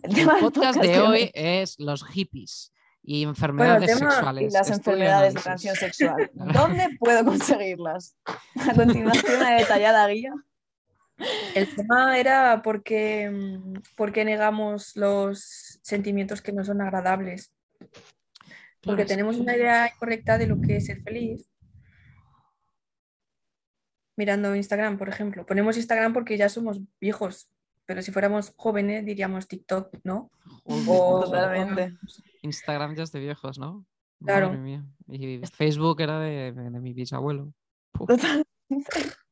El 0.03 0.11
el 0.11 0.15
tema 0.17 0.35
del 0.35 0.45
podcast 0.45 0.81
de 0.81 1.01
hoy 1.01 1.31
es 1.35 1.79
los 1.79 2.05
hippies 2.07 2.73
y 3.03 3.25
enfermedades 3.25 3.87
tema- 3.99 4.01
y 4.01 4.13
y 4.13 4.15
sexuales. 4.15 4.53
las 4.53 4.71
estudio 4.71 4.77
enfermedades 4.97 5.35
de 5.35 5.41
transmisión 5.41 5.77
sexual. 5.77 6.31
¿Dónde 6.35 6.89
puedo 6.99 7.25
conseguirlas? 7.25 8.17
A 8.25 8.75
continuación, 8.75 9.37
una 9.37 9.55
detallada 9.57 10.07
guía. 10.09 10.33
El 11.55 11.75
tema 11.75 12.19
era 12.19 12.63
por 12.63 12.83
qué, 12.83 13.31
por 13.97 14.13
qué 14.13 14.25
negamos 14.25 14.95
los 14.97 15.79
sentimientos 15.83 16.43
que 16.43 16.53
no 16.53 16.65
son 16.65 16.81
agradables. 16.83 17.53
Porque 18.83 19.05
tenemos 19.05 19.37
una 19.37 19.57
idea 19.57 19.91
incorrecta 19.93 20.37
de 20.39 20.47
lo 20.47 20.61
que 20.61 20.77
es 20.77 20.87
ser 20.87 21.03
feliz. 21.03 21.49
mirando 24.19 24.55
Instagram, 24.57 24.97
por 24.97 25.09
ejemplo. 25.11 25.45
Ponemos 25.45 25.77
Instagram 25.77 26.15
porque 26.15 26.39
ya 26.39 26.49
somos 26.49 26.81
viejos, 27.01 27.51
pero 27.87 28.03
si 28.03 28.11
fuéramos 28.13 28.53
jóvenes 28.57 29.05
diríamos 29.05 29.47
TikTok, 29.49 29.99
¿no? 30.05 30.31
O- 30.65 31.23
Totalmente. 31.25 31.97
Instagram 32.43 32.95
ya 32.95 33.05
es 33.05 33.13
de 33.13 33.21
viejos, 33.21 33.59
¿no? 33.59 33.87
Claro. 34.25 34.49
Madre 34.49 34.61
mía. 34.61 34.85
Y 35.09 35.41
Facebook 35.47 36.01
era 36.01 36.19
de, 36.21 36.53
de 36.53 36.81
mi 36.81 36.93
bisabuelo. 36.93 37.53
Puf. 37.93 38.11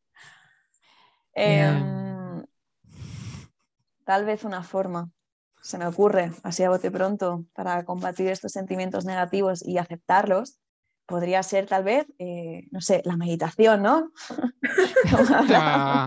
Em, 1.37 2.45
tal 4.05 4.25
vez 4.25 4.45
una 4.45 4.63
forma, 4.63 5.11
se 5.61 5.79
me 5.79 5.87
ocurre, 5.89 6.31
así 6.45 6.63
a 6.63 6.71
bote 6.71 6.93
pronto, 6.93 7.45
para 7.55 7.85
combatir 7.85 8.29
estos 8.29 8.53
sentimientos 8.53 9.05
negativos 9.05 9.61
y 9.67 9.79
aceptarlos, 9.79 10.61
podría 11.07 11.43
ser 11.43 11.67
tal 11.67 11.83
vez, 11.83 12.07
eh, 12.21 12.69
no 12.71 12.81
sé, 12.81 13.03
la 13.05 13.17
meditación, 13.17 13.83
¿no? 13.83 14.13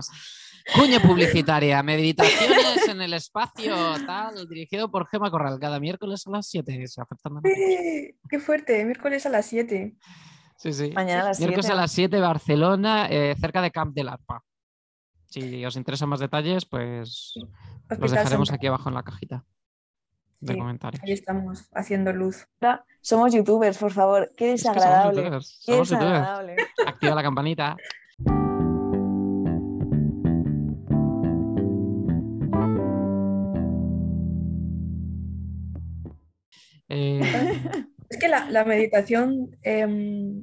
Ah, 0.70 0.72
Cuña 0.78 1.00
publicitaria, 1.00 1.82
meditaciones 1.82 2.88
en 2.88 3.00
el 3.00 3.14
espacio 3.14 3.74
tal, 4.06 4.46
dirigido 4.48 4.90
por 4.90 5.06
Gema 5.08 5.30
Corral, 5.30 5.58
cada 5.58 5.80
miércoles 5.80 6.26
a 6.26 6.30
las 6.30 6.46
7. 6.46 6.86
Se. 6.86 7.02
¡Eh! 7.44 8.14
¡Qué 8.28 8.38
fuerte! 8.38 8.84
Miércoles 8.84 9.24
a 9.26 9.30
las 9.30 9.46
7. 9.46 9.94
Sí, 10.56 10.72
sí. 10.72 10.90
Mañana 10.94 11.22
a 11.22 11.24
las 11.26 11.38
Miércoles 11.40 11.66
a 11.66 11.68
7. 11.68 11.76
las 11.80 11.92
7, 11.92 12.20
Barcelona, 12.20 13.06
eh, 13.10 13.34
cerca 13.40 13.62
de 13.62 13.70
Camp 13.70 13.94
del 13.94 14.08
Arpa. 14.08 14.42
Si 15.26 15.64
os 15.64 15.76
interesan 15.76 16.08
más 16.08 16.20
detalles, 16.20 16.64
pues 16.66 17.32
los 17.36 17.44
Hospital 17.90 18.10
dejaremos 18.10 18.48
Santa- 18.48 18.56
aquí 18.56 18.66
abajo 18.66 18.88
en 18.88 18.94
la 18.94 19.02
cajita 19.02 19.44
de 20.40 20.52
Sí, 20.54 20.58
comentarios. 20.58 21.02
Ahí 21.04 21.12
estamos, 21.12 21.68
haciendo 21.74 22.12
luz. 22.12 22.46
Somos 23.00 23.32
youtubers, 23.34 23.76
por 23.78 23.92
favor, 23.92 24.30
qué 24.36 24.52
Es 24.52 24.62
que 24.62 24.68
somos 24.68 24.76
desagradable. 24.76 25.20
youtubers, 25.22 25.62
qué 25.64 25.72
somos 25.72 25.88
youtubers. 25.90 26.28
Activa 26.86 27.14
la 27.14 27.22
campanita. 27.22 27.76
Eh, 36.88 37.20
Es 38.10 38.16
que 38.18 38.28
la, 38.28 38.50
la 38.50 38.64
meditación, 38.64 39.54
em, 39.62 40.42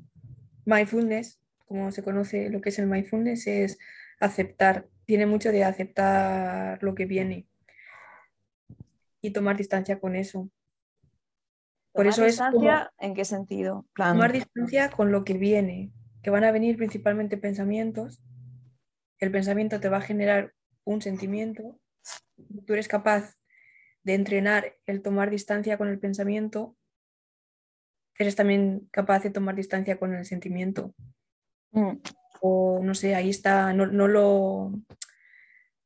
mindfulness, 0.66 1.40
como 1.66 1.92
se 1.92 2.04
conoce 2.04 2.50
lo 2.52 2.62
que 2.62 2.70
es 2.70 2.78
el 2.78 2.86
mindfulness, 2.86 3.48
es 3.48 3.80
aceptar, 4.20 4.88
tiene 5.06 5.25
mucho 5.25 5.52
de 5.52 5.64
aceptar 5.64 6.78
lo 6.84 6.94
que 6.94 7.06
viene 7.08 7.48
y 9.20 9.32
tomar 9.32 9.58
distancia 9.58 10.00
con 10.00 10.16
eso. 10.16 10.52
Por 11.92 12.04
¿Tomar 12.06 12.10
eso 12.10 12.25
es 12.25 12.38
como- 12.38 12.52
distancia, 12.62 12.94
¿En 13.00 13.16
qué 13.16 13.25
sentido? 13.25 13.86
Plan, 13.94 14.14
Tomar 14.14 14.32
distancia 14.32 14.90
con 14.92 15.12
lo 15.12 15.24
que 15.24 15.34
viene, 15.34 15.92
que 16.22 16.30
van 16.30 16.44
a 16.44 16.52
venir 16.52 16.78
principalmente 16.78 17.36
pensamientos. 17.38 18.22
El 19.18 19.32
pensamiento 19.32 19.80
te 19.80 19.90
va 19.90 19.98
a 19.98 20.02
generar 20.02 20.54
un 20.84 21.02
sentimiento. 21.02 21.80
Tú 22.68 22.74
eres 22.74 22.88
capaz 22.88 23.34
de 24.06 24.14
entrenar 24.14 24.76
el 24.86 25.02
tomar 25.02 25.30
distancia 25.32 25.78
con 25.78 25.90
el 25.90 26.00
pensamiento. 26.00 26.78
Eres 28.18 28.36
también 28.36 28.88
capaz 28.92 29.24
de 29.24 29.32
tomar 29.32 29.56
distancia 29.56 29.98
con 29.98 30.14
el 30.14 30.26
sentimiento. 30.26 30.94
mm, 31.72 31.98
O 32.42 32.80
no 32.84 32.94
sé, 32.94 33.16
ahí 33.16 33.32
está, 33.32 33.74
no, 33.74 33.88
no 33.88 34.08
lo, 34.08 34.72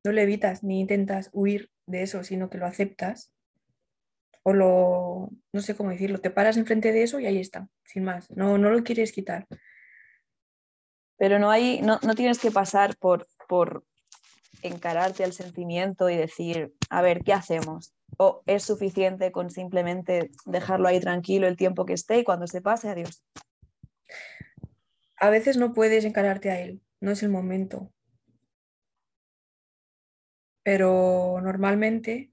no 0.04 0.12
lo 0.12 0.22
evitas 0.22 0.64
ni 0.64 0.82
intentas 0.82 1.30
huir 1.32 1.72
de 1.88 2.04
eso, 2.04 2.24
sino 2.24 2.50
que 2.50 2.58
lo 2.58 2.66
aceptas. 2.66 3.34
O 4.44 4.54
lo, 4.54 5.30
no 5.54 5.62
sé 5.62 5.76
cómo 5.76 5.90
decirlo, 5.90 6.20
te 6.20 6.30
paras 6.30 6.58
enfrente 6.58 6.92
de 6.92 7.04
eso 7.04 7.20
y 7.22 7.26
ahí 7.26 7.40
está, 7.40 7.70
sin 7.86 8.04
más. 8.04 8.30
No, 8.32 8.58
no 8.58 8.70
lo 8.70 8.84
quieres 8.84 9.14
quitar. 9.14 9.48
Pero 11.18 11.40
no 11.40 11.52
hay, 11.52 11.82
no, 11.82 12.00
no 12.04 12.16
tienes 12.16 12.40
que 12.40 12.52
pasar 12.52 12.98
por, 12.98 13.28
por 13.48 13.86
encararte 14.62 15.24
al 15.24 15.32
sentimiento 15.32 16.10
y 16.10 16.18
decir, 16.18 16.74
a 16.90 17.02
ver, 17.02 17.24
¿qué 17.24 17.32
hacemos? 17.32 17.94
O 18.22 18.44
es 18.48 18.64
suficiente 18.64 19.32
con 19.32 19.50
simplemente 19.50 20.30
dejarlo 20.46 20.90
ahí 20.90 21.00
tranquilo 21.00 21.48
el 21.48 21.56
tiempo 21.56 21.86
que 21.86 21.94
esté 21.94 22.20
y 22.20 22.26
cuando 22.26 22.48
se 22.48 22.62
pase, 22.62 22.90
adiós. 22.90 23.24
A 25.16 25.30
veces 25.30 25.56
no 25.56 25.72
puedes 25.72 26.04
encararte 26.04 26.52
a 26.52 26.60
él, 26.60 26.82
no 27.00 27.12
es 27.12 27.24
el 27.24 27.30
momento. 27.30 27.94
Pero 30.64 31.40
normalmente, 31.42 32.32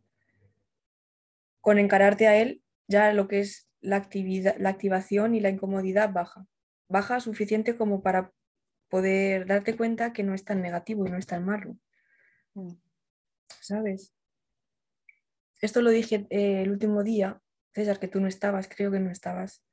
con 1.60 1.78
encararte 1.78 2.26
a 2.26 2.36
él, 2.36 2.62
ya 2.88 3.12
lo 3.12 3.28
que 3.28 3.40
es 3.40 3.68
la, 3.80 3.96
actividad, 3.96 4.56
la 4.58 4.70
activación 4.70 5.36
y 5.36 5.40
la 5.40 5.50
incomodidad 5.50 6.12
baja. 6.12 6.46
Baja 6.88 7.20
suficiente 7.20 7.76
como 7.76 8.02
para 8.02 8.32
poder 8.88 9.46
darte 9.46 9.76
cuenta 9.76 10.12
que 10.12 10.24
no 10.24 10.34
es 10.34 10.44
tan 10.44 10.62
negativo 10.62 11.06
y 11.06 11.10
no 11.10 11.16
es 11.16 11.26
tan 11.26 11.44
malo. 11.44 11.76
Mm. 12.54 12.72
¿Sabes? 13.60 14.12
Esto 15.60 15.82
lo 15.82 15.90
dije 15.90 16.26
eh, 16.30 16.62
el 16.62 16.70
último 16.70 17.02
día, 17.02 17.40
César, 17.74 17.98
que 17.98 18.08
tú 18.08 18.20
no 18.20 18.28
estabas, 18.28 18.68
creo 18.68 18.90
que 18.90 19.00
no 19.00 19.10
estabas, 19.10 19.64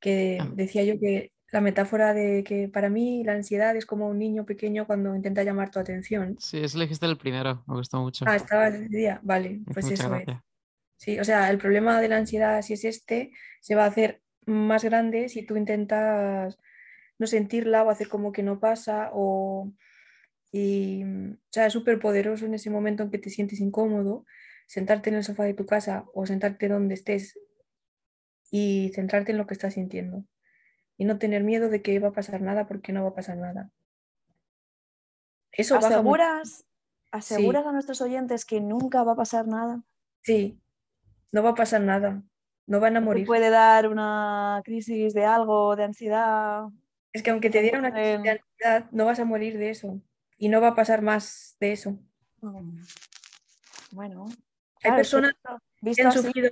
que 0.00 0.38
Ah. 0.40 0.50
decía 0.54 0.84
yo 0.84 0.98
que 0.98 1.30
la 1.52 1.60
metáfora 1.60 2.12
de 2.12 2.42
que 2.44 2.68
para 2.68 2.90
mí 2.90 3.22
la 3.24 3.32
ansiedad 3.34 3.76
es 3.76 3.86
como 3.86 4.08
un 4.08 4.18
niño 4.18 4.44
pequeño 4.44 4.86
cuando 4.86 5.14
intenta 5.14 5.44
llamar 5.44 5.70
tu 5.70 5.78
atención. 5.78 6.36
sí, 6.38 6.58
eso 6.58 6.76
lo 6.78 6.82
dijiste 6.82 7.06
el 7.06 7.16
primero, 7.16 7.62
me 7.66 7.74
gustó 7.76 8.00
mucho. 8.00 8.24
Ah, 8.26 8.36
estabas 8.36 8.74
ese 8.74 8.88
día, 8.88 9.20
vale, 9.22 9.50
hizo 9.52 9.64
pues 9.72 9.84
mucha 9.84 9.94
eso 9.94 10.04
es. 10.04 10.10
gracia. 10.10 10.44
Sí, 10.98 11.18
o 11.20 11.24
sea, 11.24 11.50
el 11.50 11.58
problema 11.58 12.00
de 12.00 12.08
la 12.08 12.16
ansiedad, 12.16 12.62
si 12.62 12.72
es 12.72 12.84
este, 12.84 13.30
se 13.60 13.74
va 13.74 13.84
a 13.84 13.88
hacer 13.88 14.22
más 14.46 14.82
grande 14.84 15.28
si 15.28 15.44
tú 15.44 15.56
intentas 15.56 16.58
no 17.18 17.26
sentirla 17.26 17.82
o 17.84 17.90
hacer 17.90 18.08
como 18.08 18.32
que 18.32 18.42
no 18.42 18.60
pasa 18.60 19.10
o... 19.12 19.72
Y, 20.52 21.02
o 21.04 21.36
sea, 21.50 21.66
es 21.66 21.72
súper 21.72 21.98
poderoso 21.98 22.46
en 22.46 22.54
ese 22.54 22.70
momento 22.70 23.02
en 23.02 23.10
que 23.10 23.18
te 23.18 23.30
sientes 23.30 23.60
incómodo, 23.60 24.24
sentarte 24.66 25.10
en 25.10 25.16
el 25.16 25.24
sofá 25.24 25.44
de 25.44 25.54
tu 25.54 25.64
casa 25.66 26.04
o 26.14 26.26
sentarte 26.26 26.68
donde 26.68 26.94
estés 26.94 27.38
y 28.50 28.90
centrarte 28.94 29.32
en 29.32 29.38
lo 29.38 29.46
que 29.46 29.54
estás 29.54 29.74
sintiendo. 29.74 30.24
Y 30.96 31.04
no 31.04 31.18
tener 31.18 31.42
miedo 31.44 31.68
de 31.68 31.82
que 31.82 31.98
va 31.98 32.08
a 32.08 32.12
pasar 32.12 32.40
nada 32.40 32.66
porque 32.66 32.92
no 32.92 33.02
va 33.02 33.10
a 33.10 33.14
pasar 33.14 33.36
nada. 33.36 33.70
Eso 35.52 35.74
baja. 35.76 35.88
¿Aseguras, 35.88 36.64
¿Aseguras 37.10 37.66
a 37.66 37.72
nuestros 37.72 38.00
oyentes 38.00 38.44
que 38.44 38.60
nunca 38.60 39.02
va 39.04 39.12
a 39.12 39.16
pasar 39.16 39.46
nada? 39.46 39.82
Sí, 40.22 40.60
no 41.32 41.42
va 41.42 41.50
a 41.50 41.54
pasar 41.54 41.80
nada. 41.80 42.22
No 42.66 42.80
van 42.80 42.96
a 42.96 43.00
¿Te 43.00 43.04
morir. 43.04 43.26
puede 43.26 43.48
dar 43.50 43.88
una 43.88 44.60
crisis 44.64 45.14
de 45.14 45.24
algo, 45.24 45.76
de 45.76 45.84
ansiedad? 45.84 46.64
Es 47.12 47.22
que 47.22 47.30
aunque 47.30 47.48
te 47.48 47.62
diera 47.62 47.78
una 47.78 47.92
crisis 47.92 48.10
de 48.12 48.18
Pueden- 48.18 48.40
ansiedad, 48.60 48.90
no 48.90 49.04
vas 49.04 49.20
a 49.20 49.24
morir 49.24 49.56
de 49.58 49.70
eso. 49.70 50.00
Y 50.36 50.48
no 50.48 50.60
va 50.60 50.68
a 50.68 50.74
pasar 50.74 51.00
más 51.00 51.56
de 51.60 51.72
eso. 51.72 51.98
Mm. 52.42 52.80
Bueno, 53.92 54.26
Hay 54.86 54.90
claro, 54.90 55.02
es 55.02 55.10
que 55.10 55.16
personas 55.16 55.34
que 55.96 56.02
han 56.02 56.12
sufrido, 56.12 56.50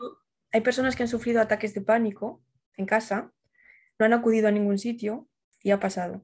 hay 0.53 0.61
personas 0.61 0.97
que 0.97 1.03
han 1.03 1.09
sufrido 1.09 1.41
ataques 1.41 1.75
de 1.75 1.81
pánico 1.81 2.43
en 2.77 2.87
casa, 2.87 3.33
no 3.99 4.07
han 4.07 4.13
acudido 4.13 4.49
a 4.49 4.51
ningún 4.51 4.79
sitio 4.79 5.29
y 5.63 5.71
ha 5.71 5.81
pasado. 5.81 6.23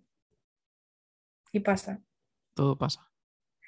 Y 1.52 1.60
pasa. 1.60 2.00
Todo 2.54 2.76
pasa. 2.76 3.06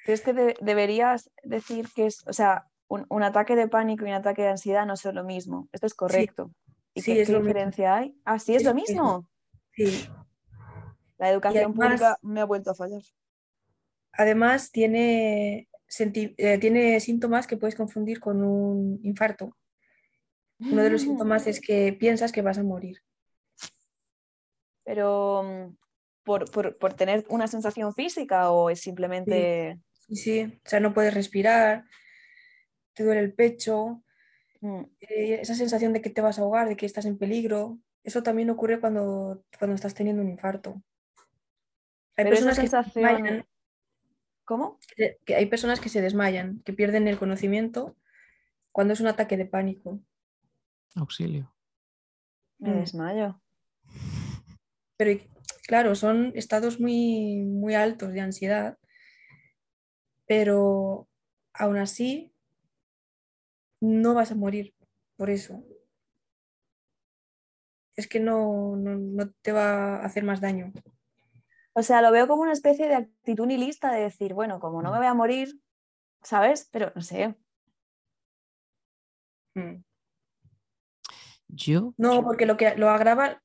¿crees 0.05 0.19
que 0.21 0.33
de- 0.33 0.55
deberías 0.59 1.31
decir 1.43 1.87
que 1.95 2.05
es, 2.07 2.27
o 2.27 2.33
sea, 2.33 2.67
un, 2.89 3.05
un 3.09 3.23
ataque 3.23 3.55
de 3.55 3.69
pánico 3.69 4.05
y 4.05 4.09
un 4.09 4.15
ataque 4.15 4.41
de 4.41 4.49
ansiedad 4.49 4.85
no 4.85 4.97
son 4.97 5.15
lo 5.15 5.23
mismo? 5.23 5.69
Esto 5.71 5.87
es 5.87 5.93
correcto. 5.93 6.51
¿Y 6.93 7.01
sí, 7.01 7.13
qué, 7.13 7.21
es 7.21 7.27
qué 7.27 7.33
lo 7.33 7.39
mismo. 7.39 7.47
diferencia 7.53 7.95
hay? 7.95 8.15
Ah, 8.25 8.37
sí, 8.37 8.53
es 8.53 8.61
Es 8.63 8.67
lo 8.67 8.73
mismo. 8.73 9.27
Sí. 9.71 10.07
La 11.17 11.29
educación 11.29 11.63
además- 11.65 11.87
pública 11.87 12.17
me 12.21 12.41
ha 12.41 12.45
vuelto 12.45 12.71
a 12.71 12.75
fallar. 12.75 13.01
Además, 14.11 14.71
tiene, 14.71 15.67
eh, 15.99 16.57
tiene 16.59 16.99
síntomas 16.99 17.47
que 17.47 17.57
puedes 17.57 17.75
confundir 17.75 18.19
con 18.19 18.43
un 18.43 18.99
infarto. 19.03 19.55
Uno 20.59 20.81
de 20.81 20.89
los 20.89 21.01
síntomas 21.01 21.45
es 21.47 21.59
que 21.59 21.93
piensas 21.93 22.31
que 22.31 22.41
vas 22.41 22.57
a 22.57 22.63
morir. 22.63 22.99
Pero 24.85 25.43
mm, 25.43 25.75
por, 26.23 26.49
por- 26.51 26.77
por 26.77 26.93
tener 26.93 27.25
una 27.29 27.47
sensación 27.47 27.93
física 27.93 28.49
o 28.51 28.69
es 28.69 28.79
simplemente... 28.79 29.79
Sí, 30.07 30.15
sí. 30.15 30.41
O 30.65 30.69
sea, 30.69 30.79
no 30.79 30.93
puedes 30.93 31.13
respirar, 31.13 31.85
te 32.93 33.03
duele 33.03 33.21
el 33.21 33.33
pecho, 33.33 34.03
mm, 34.61 34.81
eh, 35.01 35.39
esa 35.41 35.55
sensación 35.55 35.93
de 35.93 36.01
que 36.01 36.09
te 36.09 36.21
vas 36.21 36.39
a 36.39 36.41
ahogar, 36.43 36.67
de 36.67 36.75
que 36.75 36.85
estás 36.85 37.05
en 37.05 37.17
peligro. 37.17 37.79
Eso 38.03 38.21
también 38.23 38.49
ocurre 38.49 38.79
cuando, 38.79 39.43
cuando 39.57 39.75
estás 39.75 39.93
teniendo 39.93 40.21
un 40.21 40.29
infarto. 40.29 40.81
Hay 42.15 42.25
Pero 42.25 42.35
esa 42.35 42.45
personas 42.45 42.59
que 42.59 42.67
se 42.67 42.69
sensación... 42.69 43.03
desmayan, 43.23 43.45
¿Cómo? 44.45 44.79
que- 45.25 45.35
hay 45.35 45.45
personas 45.45 45.79
que 45.79 45.89
se 45.89 46.01
desmayan, 46.01 46.59
que 46.65 46.73
pierden 46.73 47.07
el 47.07 47.17
conocimiento 47.17 47.95
cuando 48.71 48.93
es 48.93 48.99
un 48.99 49.07
ataque 49.07 49.37
de 49.37 49.45
pánico. 49.45 49.99
Auxilio. 50.95 51.53
Me 52.59 52.71
Mm. 52.71 52.79
desmayo. 52.79 53.41
Pero 54.97 55.19
claro, 55.67 55.95
son 55.95 56.31
estados 56.35 56.79
muy, 56.79 57.43
muy 57.43 57.73
altos 57.75 58.11
de 58.13 58.21
ansiedad, 58.21 58.77
pero 60.25 61.07
aún 61.53 61.77
así 61.77 62.31
no 63.81 64.13
vas 64.13 64.31
a 64.31 64.35
morir 64.35 64.73
por 65.17 65.29
eso. 65.29 65.63
Es 67.95 68.07
que 68.07 68.19
no, 68.19 68.75
no, 68.75 68.95
no 68.97 69.29
te 69.41 69.51
va 69.51 69.97
a 69.97 70.05
hacer 70.05 70.23
más 70.23 70.41
daño. 70.41 70.71
O 71.73 71.81
sea, 71.81 72.01
lo 72.01 72.11
veo 72.11 72.27
como 72.27 72.43
una 72.43 72.53
especie 72.53 72.87
de 72.87 72.95
actitud 72.95 73.45
nihilista 73.47 73.91
de 73.91 74.01
decir, 74.01 74.33
bueno, 74.33 74.59
como 74.59 74.81
no 74.81 74.91
me 74.91 74.97
voy 74.99 75.07
a 75.07 75.13
morir, 75.13 75.59
¿sabes? 76.21 76.69
Pero 76.71 76.91
no 76.95 77.01
sé. 77.01 77.35
Mm. 79.55 79.83
Yo, 81.47 81.93
No, 81.97 82.23
porque 82.23 82.45
lo 82.45 82.57
que 82.57 82.75
lo 82.75 82.89
agrava, 82.89 83.41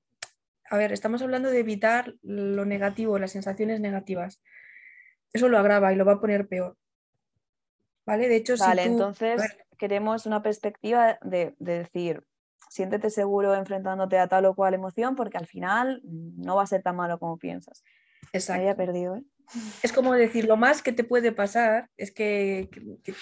a 0.71 0.77
ver, 0.77 0.93
estamos 0.93 1.23
hablando 1.23 1.51
de 1.51 1.61
evitar 1.61 2.15
lo 2.23 2.65
negativo, 2.65 3.19
las 3.19 3.33
sensaciones 3.33 3.81
negativas. 3.81 4.43
Eso 5.33 5.49
lo 5.49 5.59
agrava 5.59 5.93
y 5.93 5.97
lo 5.97 6.05
va 6.05 6.15
a 6.15 6.21
poner 6.21 6.49
peor. 6.49 6.77
¿Vale? 8.07 8.29
De 8.29 8.37
hecho, 8.37 8.57
si 8.57 8.63
Vale, 8.63 8.83
tú- 8.85 8.89
entonces 8.91 9.41
ver, 9.41 9.67
queremos 9.77 10.25
una 10.25 10.43
perspectiva 10.43 11.19
de, 11.23 11.55
de 11.59 11.79
decir, 11.79 12.25
siéntete 12.71 13.11
seguro 13.11 13.55
enfrentándote 13.55 14.19
a 14.19 14.29
tal 14.29 14.47
o 14.47 14.55
cual 14.55 14.73
emoción 14.75 15.15
porque 15.15 15.37
al 15.37 15.47
final 15.47 16.01
mm, 16.05 16.43
no 16.43 16.57
va 16.57 16.63
a 16.63 16.67
ser 16.67 16.83
tan 16.83 16.97
malo 16.97 17.19
como 17.19 17.37
piensas. 17.37 17.85
Exacto. 18.33 18.77
perdido, 18.77 19.17
¿eh? 19.17 19.23
Es 19.83 19.93
como 19.93 20.13
decir, 20.13 20.45
lo 20.45 20.57
más 20.59 20.83
que 20.83 20.93
te 20.93 21.05
puede 21.05 21.33
pasar 21.33 21.89
es 21.97 22.13
que, 22.13 22.69
que- 22.71 22.99
que- 23.03 23.15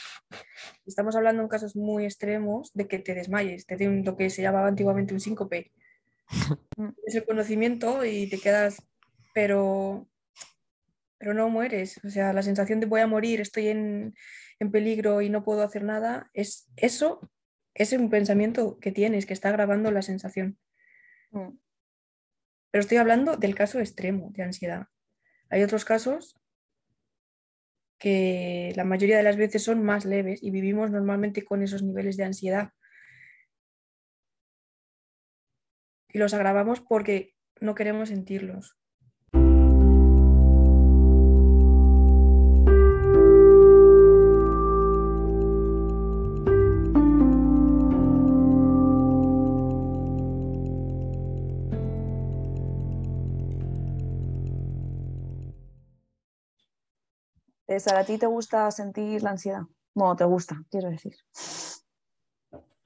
estamos 0.84 1.14
hablando 1.14 1.42
en 1.42 1.48
casos 1.48 1.76
muy 1.76 2.04
extremos 2.04 2.72
de 2.74 2.88
que 2.88 2.98
te 2.98 3.14
desmayes, 3.14 3.64
te 3.66 3.76
dé 3.76 3.86
lo 3.86 4.16
que 4.16 4.28
se 4.30 4.42
llamaba 4.42 4.66
antiguamente 4.68 5.14
un 5.14 5.20
síncope. 5.20 5.72
es 7.06 7.14
el 7.14 7.24
conocimiento 7.24 8.04
y 8.04 8.28
te 8.28 8.38
quedas, 8.40 8.82
pero, 9.34 10.08
pero 11.18 11.32
no 11.34 11.48
mueres. 11.48 12.00
O 12.04 12.10
sea, 12.10 12.32
la 12.32 12.42
sensación 12.42 12.80
de 12.80 12.86
voy 12.86 13.00
a 13.00 13.06
morir, 13.06 13.40
estoy 13.40 13.68
en, 13.68 14.14
en 14.58 14.70
peligro 14.72 15.22
y 15.22 15.30
no 15.30 15.44
puedo 15.44 15.62
hacer 15.62 15.84
nada, 15.84 16.28
es 16.34 16.68
eso, 16.76 17.20
es 17.74 17.92
un 17.92 18.10
pensamiento 18.10 18.78
que 18.80 18.90
tienes, 18.90 19.26
que 19.26 19.32
está 19.34 19.52
grabando 19.52 19.90
la 19.92 20.02
sensación. 20.02 20.58
Mm. 21.30 21.50
Pero 22.76 22.82
estoy 22.82 22.98
hablando 22.98 23.38
del 23.38 23.54
caso 23.54 23.80
extremo 23.80 24.32
de 24.34 24.42
ansiedad. 24.42 24.88
Hay 25.48 25.62
otros 25.62 25.86
casos 25.86 26.38
que 27.96 28.74
la 28.76 28.84
mayoría 28.84 29.16
de 29.16 29.22
las 29.22 29.38
veces 29.38 29.62
son 29.64 29.82
más 29.82 30.04
leves 30.04 30.42
y 30.42 30.50
vivimos 30.50 30.90
normalmente 30.90 31.42
con 31.42 31.62
esos 31.62 31.82
niveles 31.82 32.18
de 32.18 32.24
ansiedad. 32.24 32.72
Y 36.10 36.18
los 36.18 36.34
agravamos 36.34 36.82
porque 36.82 37.34
no 37.62 37.74
queremos 37.74 38.10
sentirlos. 38.10 38.76
Sara, 57.80 58.00
¿a 58.00 58.04
ti 58.04 58.18
te 58.18 58.26
gusta 58.26 58.70
sentir 58.70 59.22
la 59.22 59.30
ansiedad? 59.30 59.62
Bueno, 59.94 60.16
te 60.16 60.24
gusta, 60.24 60.62
quiero 60.70 60.90
decir. 60.90 61.14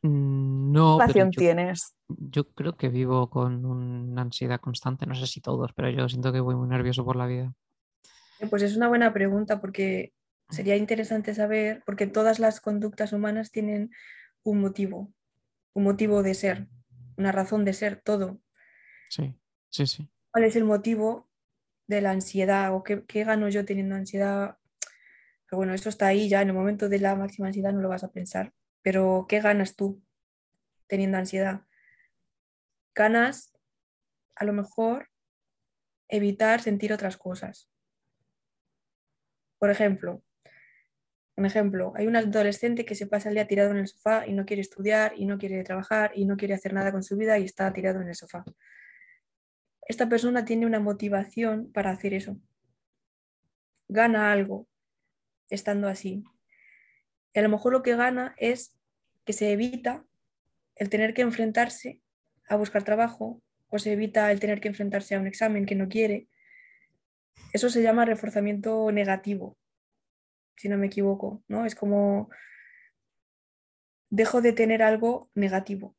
mm, 0.03 0.73
no, 0.73 0.99
¿Qué 1.07 1.19
yo, 1.19 1.29
tienes? 1.29 1.95
yo 2.09 2.49
creo 2.53 2.77
que 2.77 2.89
vivo 2.89 3.29
con 3.31 3.65
una 3.65 4.23
ansiedad 4.23 4.61
constante. 4.61 5.07
No 5.07 5.15
sé 5.15 5.27
si 5.27 5.41
todos, 5.41 5.73
pero 5.73 5.91
yo 5.91 6.09
siento 6.09 6.33
que 6.33 6.41
voy 6.41 6.55
muy 6.55 6.69
nervioso 6.69 7.05
por 7.05 7.17
la 7.17 7.27
vida. 7.27 7.53
Eh, 8.41 8.47
Pues 8.49 8.63
es 8.63 8.77
una 8.77 8.89
buena 8.89 9.13
pregunta 9.13 9.61
porque 9.61 10.13
sería 10.49 10.77
interesante 10.77 11.35
saber, 11.35 11.83
porque 11.85 12.07
todas 12.07 12.39
las 12.39 12.61
conductas 12.61 13.13
humanas 13.13 13.51
tienen 13.51 13.91
un 14.43 14.61
motivo, 14.61 15.13
un 15.75 15.85
motivo 15.85 16.23
de 16.23 16.35
ser, 16.35 16.69
una 17.17 17.33
razón 17.33 17.65
de 17.65 17.73
ser, 17.75 18.01
todo. 18.03 18.41
Sí, 19.09 19.35
sí, 19.69 19.87
sí. 19.87 20.09
¿Cuál 20.33 20.45
es 20.45 20.57
el 20.57 20.65
motivo 20.65 21.29
de 21.87 22.01
la 22.01 22.13
ansiedad 22.13 22.73
o 22.75 22.83
qué, 22.83 23.05
qué 23.07 23.25
gano 23.25 23.49
yo 23.49 23.65
teniendo 23.65 23.97
ansiedad? 23.97 24.57
Pero 25.51 25.59
bueno, 25.59 25.75
eso 25.75 25.89
está 25.89 26.07
ahí 26.07 26.29
ya, 26.29 26.43
en 26.43 26.49
el 26.49 26.55
momento 26.55 26.89
de 26.89 27.01
la 27.01 27.17
máxima 27.17 27.49
ansiedad 27.49 27.73
no 27.73 27.81
lo 27.81 27.89
vas 27.89 28.05
a 28.05 28.13
pensar, 28.13 28.53
pero 28.83 29.27
¿qué 29.29 29.41
ganas 29.41 29.75
tú 29.75 30.01
teniendo 30.87 31.19
ansiedad? 31.19 31.63
Ganas 32.95 33.53
a 34.37 34.45
lo 34.45 34.53
mejor 34.53 35.09
evitar 36.09 36.61
sentir 36.63 36.93
otras 36.93 37.17
cosas. 37.17 37.69
Por 39.59 39.71
ejemplo, 39.71 40.23
un 41.37 41.47
ejemplo, 41.47 41.95
hay 41.97 42.07
un 42.07 42.15
adolescente 42.15 42.85
que 42.85 42.95
se 42.95 43.09
pasa 43.09 43.29
el 43.29 43.35
día 43.35 43.49
tirado 43.49 43.73
en 43.73 43.79
el 43.79 43.89
sofá 43.89 44.29
y 44.29 44.35
no 44.35 44.47
quiere 44.47 44.63
estudiar 44.63 45.15
y 45.17 45.27
no 45.27 45.37
quiere 45.37 45.65
trabajar 45.65 46.13
y 46.15 46.27
no 46.27 46.37
quiere 46.37 46.55
hacer 46.55 46.75
nada 46.75 46.93
con 46.93 47.03
su 47.03 47.17
vida 47.17 47.39
y 47.39 47.45
está 47.45 47.73
tirado 47.73 48.01
en 48.01 48.09
el 48.09 48.15
sofá. 48.15 48.45
Esta 49.83 50.09
persona 50.09 50.45
tiene 50.45 50.65
una 50.67 50.79
motivación 50.79 51.73
para 51.73 51.91
hacer 51.91 52.15
eso. 52.15 52.37
Gana 53.89 54.31
algo 54.31 54.70
estando 55.51 55.89
así. 55.89 56.25
Y 57.35 57.39
a 57.39 57.43
lo 57.43 57.49
mejor 57.49 57.73
lo 57.73 57.83
que 57.83 57.97
gana 57.97 58.35
es 58.39 58.75
que 59.25 59.33
se 59.33 59.53
evita 59.53 60.05
el 60.77 60.89
tener 60.89 61.15
que 61.15 61.23
enfrentarse 61.23 62.01
a 62.49 62.57
buscar 62.57 62.83
trabajo 62.83 63.43
o 63.69 63.79
se 63.79 63.93
evita 63.93 64.33
el 64.33 64.41
tener 64.41 64.61
que 64.61 64.69
enfrentarse 64.69 65.15
a 65.15 65.21
un 65.21 65.27
examen 65.27 65.67
que 65.67 65.75
no 65.75 65.89
quiere. 65.89 66.29
Eso 67.53 67.69
se 67.69 67.83
llama 67.83 68.05
reforzamiento 68.05 68.91
negativo, 68.91 69.59
si 70.57 70.69
no 70.69 70.79
me 70.79 70.87
equivoco, 70.87 71.43
¿no? 71.49 71.67
Es 71.67 71.75
como 71.75 72.31
dejo 74.09 74.41
de 74.41 74.53
tener 74.53 74.83
algo 74.83 75.31
negativo. 75.35 75.97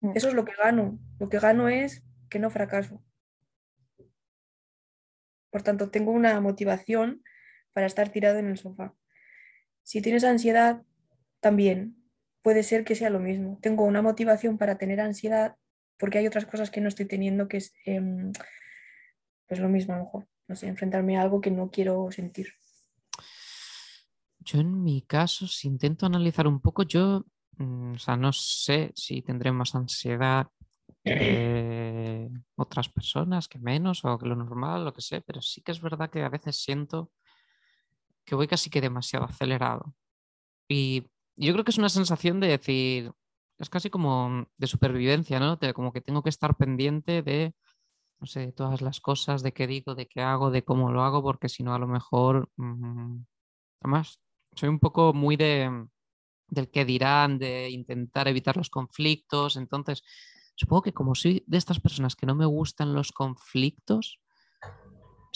Mm. 0.00 0.12
Eso 0.14 0.28
es 0.28 0.34
lo 0.34 0.44
que 0.44 0.54
gano. 0.54 0.98
Lo 1.18 1.28
que 1.28 1.38
gano 1.38 1.68
es 1.68 2.04
que 2.28 2.38
no 2.38 2.50
fracaso. 2.50 3.02
Por 5.50 5.62
tanto, 5.62 5.90
tengo 5.90 6.12
una 6.12 6.40
motivación 6.40 7.22
para 7.76 7.88
estar 7.88 8.08
tirado 8.08 8.38
en 8.38 8.46
el 8.46 8.56
sofá. 8.56 8.94
Si 9.82 10.00
tienes 10.00 10.24
ansiedad, 10.24 10.82
también 11.40 11.94
puede 12.40 12.62
ser 12.62 12.84
que 12.84 12.94
sea 12.94 13.10
lo 13.10 13.20
mismo. 13.20 13.58
Tengo 13.60 13.84
una 13.84 14.00
motivación 14.00 14.56
para 14.56 14.78
tener 14.78 14.98
ansiedad 14.98 15.56
porque 15.98 16.16
hay 16.16 16.26
otras 16.26 16.46
cosas 16.46 16.70
que 16.70 16.80
no 16.80 16.88
estoy 16.88 17.04
teniendo 17.04 17.48
que 17.48 17.58
es 17.58 17.74
em, 17.84 18.32
pues 19.46 19.60
lo 19.60 19.68
mismo 19.68 19.92
a 19.92 19.98
lo 19.98 20.04
mejor. 20.04 20.26
No 20.48 20.56
sé, 20.56 20.68
enfrentarme 20.68 21.18
a 21.18 21.20
algo 21.20 21.42
que 21.42 21.50
no 21.50 21.70
quiero 21.70 22.10
sentir. 22.10 22.48
Yo 24.38 24.58
en 24.58 24.82
mi 24.82 25.02
caso, 25.02 25.46
si 25.46 25.68
intento 25.68 26.06
analizar 26.06 26.46
un 26.46 26.62
poco, 26.62 26.82
yo, 26.82 27.26
mm, 27.58 27.92
o 27.92 27.98
sea, 27.98 28.16
no 28.16 28.32
sé 28.32 28.90
si 28.94 29.20
tendré 29.20 29.52
más 29.52 29.74
ansiedad 29.74 30.46
que 31.04 32.30
otras 32.54 32.88
personas, 32.88 33.48
que 33.48 33.58
menos, 33.58 34.02
o 34.06 34.16
que 34.16 34.26
lo 34.26 34.34
normal, 34.34 34.86
lo 34.86 34.94
que 34.94 35.02
sé, 35.02 35.20
pero 35.20 35.42
sí 35.42 35.60
que 35.60 35.72
es 35.72 35.82
verdad 35.82 36.08
que 36.08 36.22
a 36.22 36.30
veces 36.30 36.56
siento 36.56 37.12
que 38.26 38.34
voy 38.34 38.48
casi 38.48 38.70
que 38.70 38.80
demasiado 38.80 39.24
acelerado. 39.24 39.94
Y 40.68 41.04
yo 41.36 41.52
creo 41.52 41.64
que 41.64 41.70
es 41.70 41.78
una 41.78 41.88
sensación 41.88 42.40
de 42.40 42.48
decir, 42.48 43.12
es 43.58 43.70
casi 43.70 43.90
como 43.90 44.46
de 44.56 44.66
supervivencia, 44.66 45.40
¿no? 45.40 45.58
Como 45.74 45.92
que 45.92 46.00
tengo 46.00 46.22
que 46.22 46.30
estar 46.30 46.56
pendiente 46.56 47.22
de, 47.22 47.54
no 48.20 48.26
sé, 48.26 48.40
de 48.40 48.52
todas 48.52 48.82
las 48.82 49.00
cosas, 49.00 49.42
de 49.42 49.52
qué 49.52 49.66
digo, 49.66 49.94
de 49.94 50.06
qué 50.06 50.20
hago, 50.20 50.50
de 50.50 50.64
cómo 50.64 50.90
lo 50.92 51.02
hago, 51.02 51.22
porque 51.22 51.48
si 51.48 51.62
no, 51.62 51.74
a 51.74 51.78
lo 51.78 51.86
mejor, 51.86 52.50
mm, 52.56 53.24
además, 53.80 54.20
soy 54.54 54.68
un 54.68 54.80
poco 54.80 55.12
muy 55.14 55.36
de 55.36 55.70
del 56.48 56.70
que 56.70 56.84
dirán, 56.84 57.38
de 57.38 57.70
intentar 57.70 58.28
evitar 58.28 58.56
los 58.56 58.70
conflictos. 58.70 59.56
Entonces, 59.56 60.02
supongo 60.54 60.82
que 60.82 60.92
como 60.94 61.14
soy 61.14 61.44
de 61.46 61.58
estas 61.58 61.80
personas 61.80 62.16
que 62.16 62.26
no 62.26 62.34
me 62.34 62.46
gustan 62.46 62.94
los 62.94 63.12
conflictos, 63.12 64.20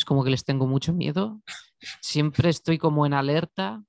es 0.00 0.04
como 0.04 0.24
que 0.24 0.30
les 0.30 0.44
tengo 0.44 0.66
mucho 0.66 0.92
miedo. 0.92 1.40
Siempre 2.00 2.48
estoy 2.48 2.78
como 2.78 3.04
en 3.06 3.12
alerta, 3.12 3.84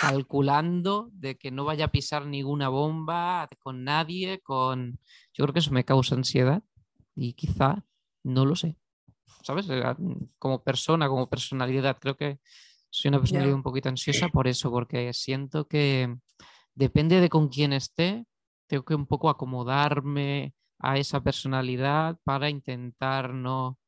calculando 0.00 1.10
de 1.12 1.36
que 1.36 1.50
no 1.50 1.64
vaya 1.64 1.86
a 1.86 1.90
pisar 1.92 2.26
ninguna 2.26 2.68
bomba 2.68 3.48
con 3.58 3.84
nadie, 3.84 4.40
con... 4.40 4.98
Yo 5.34 5.44
creo 5.44 5.52
que 5.52 5.60
eso 5.60 5.70
me 5.70 5.84
causa 5.84 6.14
ansiedad 6.14 6.62
y 7.14 7.34
quizá 7.34 7.84
no 8.24 8.46
lo 8.46 8.56
sé. 8.56 8.76
¿Sabes? 9.42 9.66
Eh, 9.68 9.82
Como 10.38 10.62
persona, 10.62 11.08
como 11.08 11.28
personalidad, 11.28 11.98
creo 12.00 12.16
que 12.16 12.38
soy 12.90 13.08
una 13.10 13.18
personalidad 13.20 13.52
Ya. 13.52 13.56
un 13.56 13.62
poquito 13.62 13.88
ansiosa 13.88 14.28
por 14.28 14.48
eso, 14.48 14.70
porque 14.70 15.12
siento 15.12 15.66
que 15.66 16.16
depende 16.74 17.20
de 17.20 17.28
con 17.28 17.48
quién 17.48 17.72
esté, 17.72 18.24
tengo 18.68 18.84
que 18.84 18.94
un 18.94 19.06
poco 19.06 19.28
acomodarme 19.28 20.54
a 20.78 20.96
esa 20.98 21.22
personalidad 21.22 22.18
para 22.24 22.48
intentar 22.48 23.34
no 23.34 23.78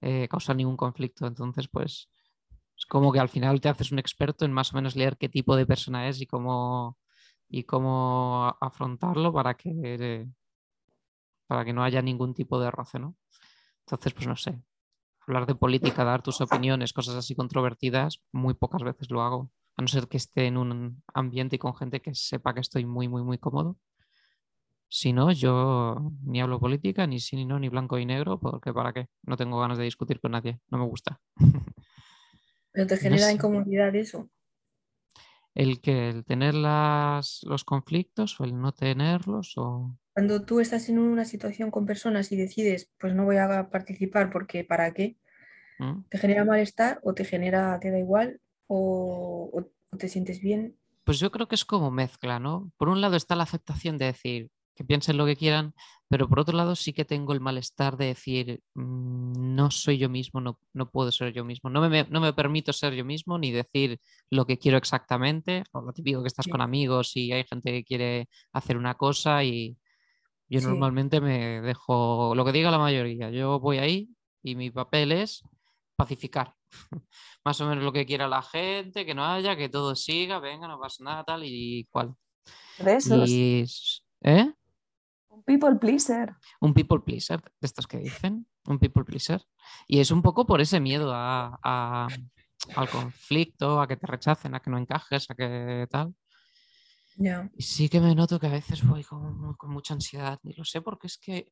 eh, 0.00 0.28
causar 0.28 0.56
ningún 0.56 0.76
conflicto. 0.76 1.26
Entonces, 1.26 1.68
pues 1.68 2.08
es 2.76 2.86
como 2.86 3.12
que 3.12 3.20
al 3.20 3.28
final 3.28 3.60
te 3.60 3.68
haces 3.68 3.92
un 3.92 3.98
experto 3.98 4.44
en 4.44 4.52
más 4.52 4.72
o 4.72 4.76
menos 4.76 4.96
leer 4.96 5.16
qué 5.18 5.28
tipo 5.28 5.56
de 5.56 5.66
persona 5.66 6.08
es 6.08 6.20
y 6.20 6.26
cómo, 6.26 6.96
y 7.48 7.64
cómo 7.64 8.56
afrontarlo 8.60 9.32
para 9.32 9.54
que, 9.54 10.28
para 11.46 11.64
que 11.64 11.72
no 11.72 11.82
haya 11.82 12.02
ningún 12.02 12.34
tipo 12.34 12.60
de 12.60 12.70
roce, 12.70 12.98
¿no? 12.98 13.16
Entonces, 13.80 14.14
pues 14.14 14.26
no 14.26 14.36
sé. 14.36 14.60
Hablar 15.26 15.46
de 15.46 15.54
política, 15.54 16.04
dar 16.04 16.22
tus 16.22 16.40
opiniones, 16.40 16.92
cosas 16.92 17.16
así 17.16 17.34
controvertidas, 17.34 18.22
muy 18.32 18.54
pocas 18.54 18.82
veces 18.82 19.10
lo 19.10 19.22
hago. 19.22 19.50
A 19.76 19.82
no 19.82 19.88
ser 19.88 20.08
que 20.08 20.16
esté 20.16 20.46
en 20.46 20.56
un 20.56 21.02
ambiente 21.14 21.56
y 21.56 21.58
con 21.58 21.74
gente 21.74 22.00
que 22.00 22.14
sepa 22.14 22.54
que 22.54 22.60
estoy 22.60 22.86
muy, 22.86 23.08
muy, 23.08 23.22
muy 23.22 23.38
cómodo. 23.38 23.76
Si 24.90 25.12
no, 25.12 25.30
yo 25.32 26.12
ni 26.24 26.40
hablo 26.40 26.58
política, 26.60 27.06
ni 27.06 27.20
sí, 27.20 27.36
ni 27.36 27.44
no, 27.44 27.58
ni 27.58 27.68
blanco 27.68 27.98
y 27.98 28.06
negro, 28.06 28.40
porque 28.40 28.72
¿para 28.72 28.92
qué? 28.92 29.06
No 29.22 29.36
tengo 29.36 29.60
ganas 29.60 29.78
de 29.78 29.84
discutir 29.84 30.20
con 30.20 30.32
nadie, 30.32 30.60
no 30.70 30.78
me 30.78 30.86
gusta. 30.86 31.20
Pero 32.72 32.86
te 32.86 32.96
No 32.96 33.00
genera 33.02 33.26
sé. 33.26 33.34
incomodidad 33.36 33.94
eso. 33.94 34.30
El 35.54 35.80
que 35.82 36.08
el 36.08 36.24
tener 36.24 36.54
las, 36.54 37.40
los 37.42 37.64
conflictos 37.64 38.40
o 38.40 38.44
el 38.44 38.58
no 38.58 38.72
tenerlos 38.72 39.54
o... 39.56 39.96
Cuando 40.14 40.44
tú 40.44 40.60
estás 40.60 40.88
en 40.88 40.98
una 40.98 41.24
situación 41.24 41.70
con 41.70 41.86
personas 41.86 42.30
y 42.32 42.36
decides, 42.36 42.90
pues 42.98 43.14
no 43.14 43.24
voy 43.24 43.36
a 43.36 43.70
participar 43.70 44.30
porque 44.30 44.64
¿para 44.64 44.92
qué? 44.92 45.16
¿Mm? 45.78 46.02
¿Te 46.08 46.18
genera 46.18 46.44
malestar 46.44 47.00
o 47.02 47.14
te 47.14 47.24
genera, 47.24 47.78
te 47.80 47.90
da 47.90 47.98
igual 47.98 48.40
o 48.68 49.64
te 49.98 50.08
sientes 50.08 50.40
bien? 50.40 50.76
Pues 51.04 51.18
yo 51.20 51.30
creo 51.30 51.48
que 51.48 51.54
es 51.54 51.64
como 51.64 51.90
mezcla, 51.90 52.38
¿no? 52.38 52.70
Por 52.76 52.88
un 52.88 53.00
lado 53.00 53.16
está 53.16 53.34
la 53.34 53.44
aceptación 53.44 53.98
de 53.98 54.06
decir 54.06 54.50
que 54.78 54.84
piensen 54.84 55.16
lo 55.18 55.26
que 55.26 55.34
quieran, 55.36 55.74
pero 56.08 56.28
por 56.28 56.38
otro 56.40 56.56
lado 56.56 56.76
sí 56.76 56.92
que 56.92 57.04
tengo 57.04 57.32
el 57.32 57.40
malestar 57.40 57.96
de 57.96 58.06
decir 58.06 58.60
"Mm, 58.74 59.56
no 59.56 59.70
soy 59.72 59.98
yo 59.98 60.08
mismo, 60.08 60.40
no, 60.40 60.60
no 60.72 60.90
puedo 60.90 61.10
ser 61.12 61.32
yo 61.34 61.44
mismo, 61.44 61.68
no 61.68 61.80
me, 61.88 62.04
no 62.04 62.20
me 62.20 62.32
permito 62.32 62.72
ser 62.72 62.94
yo 62.94 63.04
mismo 63.04 63.38
ni 63.38 63.50
decir 63.52 63.98
lo 64.30 64.46
que 64.46 64.56
quiero 64.58 64.78
exactamente, 64.78 65.64
o 65.72 65.80
lo 65.82 65.92
típico 65.92 66.22
que 66.22 66.28
estás 66.28 66.46
Sí. 66.46 66.50
con 66.52 66.60
amigos 66.60 67.16
y 67.16 67.32
hay 67.32 67.44
gente 67.44 67.72
que 67.72 67.84
quiere 67.84 68.28
hacer 68.52 68.76
una 68.76 68.94
cosa 68.94 69.42
y 69.44 69.76
yo 70.48 70.60
Sí. 70.60 70.66
normalmente 70.66 71.20
me 71.20 71.60
dejo 71.62 72.34
lo 72.36 72.44
que 72.44 72.52
diga 72.52 72.70
la 72.70 72.78
mayoría, 72.78 73.30
yo 73.30 73.60
voy 73.60 73.78
ahí 73.78 74.10
y 74.44 74.56
mi 74.56 74.70
papel 74.70 75.12
es 75.12 75.42
pacificar. 75.96 76.54
Más 77.44 77.60
o 77.60 77.68
menos 77.68 77.84
lo 77.84 77.92
que 77.92 78.06
quiera 78.06 78.28
la 78.28 78.42
gente, 78.42 79.04
que 79.06 79.14
no 79.14 79.24
haya, 79.26 79.56
que 79.56 79.68
todo 79.70 79.96
siga, 79.96 80.38
venga, 80.40 80.68
no 80.68 80.78
pasa 80.80 81.04
nada, 81.04 81.24
tal 81.24 81.42
y 81.44 81.86
cual. 81.90 82.14
De 82.78 82.96
esos, 82.96 83.30
Y, 83.30 83.64
¿eh? 84.22 84.52
Un 85.38 85.44
people 85.44 85.76
pleaser. 85.76 86.34
Un 86.60 86.74
people 86.74 87.00
pleaser, 87.00 87.40
de 87.40 87.66
estos 87.66 87.86
que 87.86 87.98
dicen, 87.98 88.46
un 88.66 88.78
people 88.78 89.04
pleaser. 89.04 89.42
Y 89.86 90.00
es 90.00 90.10
un 90.10 90.22
poco 90.22 90.46
por 90.46 90.60
ese 90.60 90.80
miedo 90.80 91.12
a, 91.14 91.58
a- 91.62 92.08
al 92.76 92.88
conflicto, 92.90 93.80
a 93.80 93.86
que 93.86 93.96
te 93.96 94.06
rechacen, 94.06 94.54
a 94.54 94.60
que 94.60 94.70
no 94.70 94.78
encajes, 94.78 95.30
a 95.30 95.34
que 95.34 95.86
tal. 95.90 96.14
Ya. 97.16 97.50
Y 97.56 97.62
sí 97.62 97.88
que 97.88 98.00
me 98.00 98.14
noto 98.14 98.38
que 98.38 98.46
a 98.48 98.50
veces 98.52 98.86
voy 98.86 99.04
con, 99.04 99.54
con 99.54 99.70
mucha 99.70 99.94
ansiedad. 99.94 100.38
Y 100.42 100.54
lo 100.54 100.64
sé 100.64 100.80
porque 100.82 101.06
es 101.06 101.18
que 101.18 101.50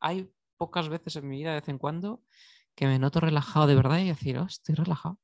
hay 0.00 0.30
pocas 0.56 0.88
veces 0.88 1.16
en 1.16 1.28
mi 1.28 1.38
vida, 1.38 1.50
de 1.50 1.60
vez 1.60 1.68
en 1.68 1.78
cuando, 1.78 2.22
que 2.74 2.86
me 2.86 2.98
noto 2.98 3.20
relajado 3.20 3.66
de 3.66 3.74
verdad 3.74 3.98
y 3.98 4.08
decir, 4.08 4.38
oh, 4.38 4.44
estoy 4.46 4.74
relajado. 4.74 5.18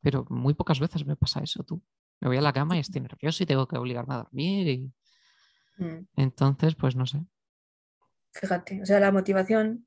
Pero 0.00 0.26
muy 0.30 0.54
pocas 0.54 0.80
veces 0.80 1.06
me 1.06 1.16
pasa 1.16 1.40
eso, 1.40 1.62
tú. 1.64 1.82
Me 2.20 2.28
voy 2.28 2.36
a 2.38 2.40
la 2.42 2.52
cama 2.52 2.76
y 2.76 2.80
estoy 2.80 3.00
nervioso 3.02 3.42
y 3.42 3.46
tengo 3.46 3.66
que 3.68 3.76
obligarme 3.78 4.14
a 4.14 4.18
dormir. 4.18 4.68
Y 4.68 4.92
Mm. 5.78 6.06
entonces, 6.16 6.74
pues 6.74 6.94
no 6.96 7.06
sé. 7.06 7.24
Fíjate, 8.32 8.82
o 8.82 8.86
sea, 8.86 9.00
la 9.00 9.12
motivación 9.12 9.86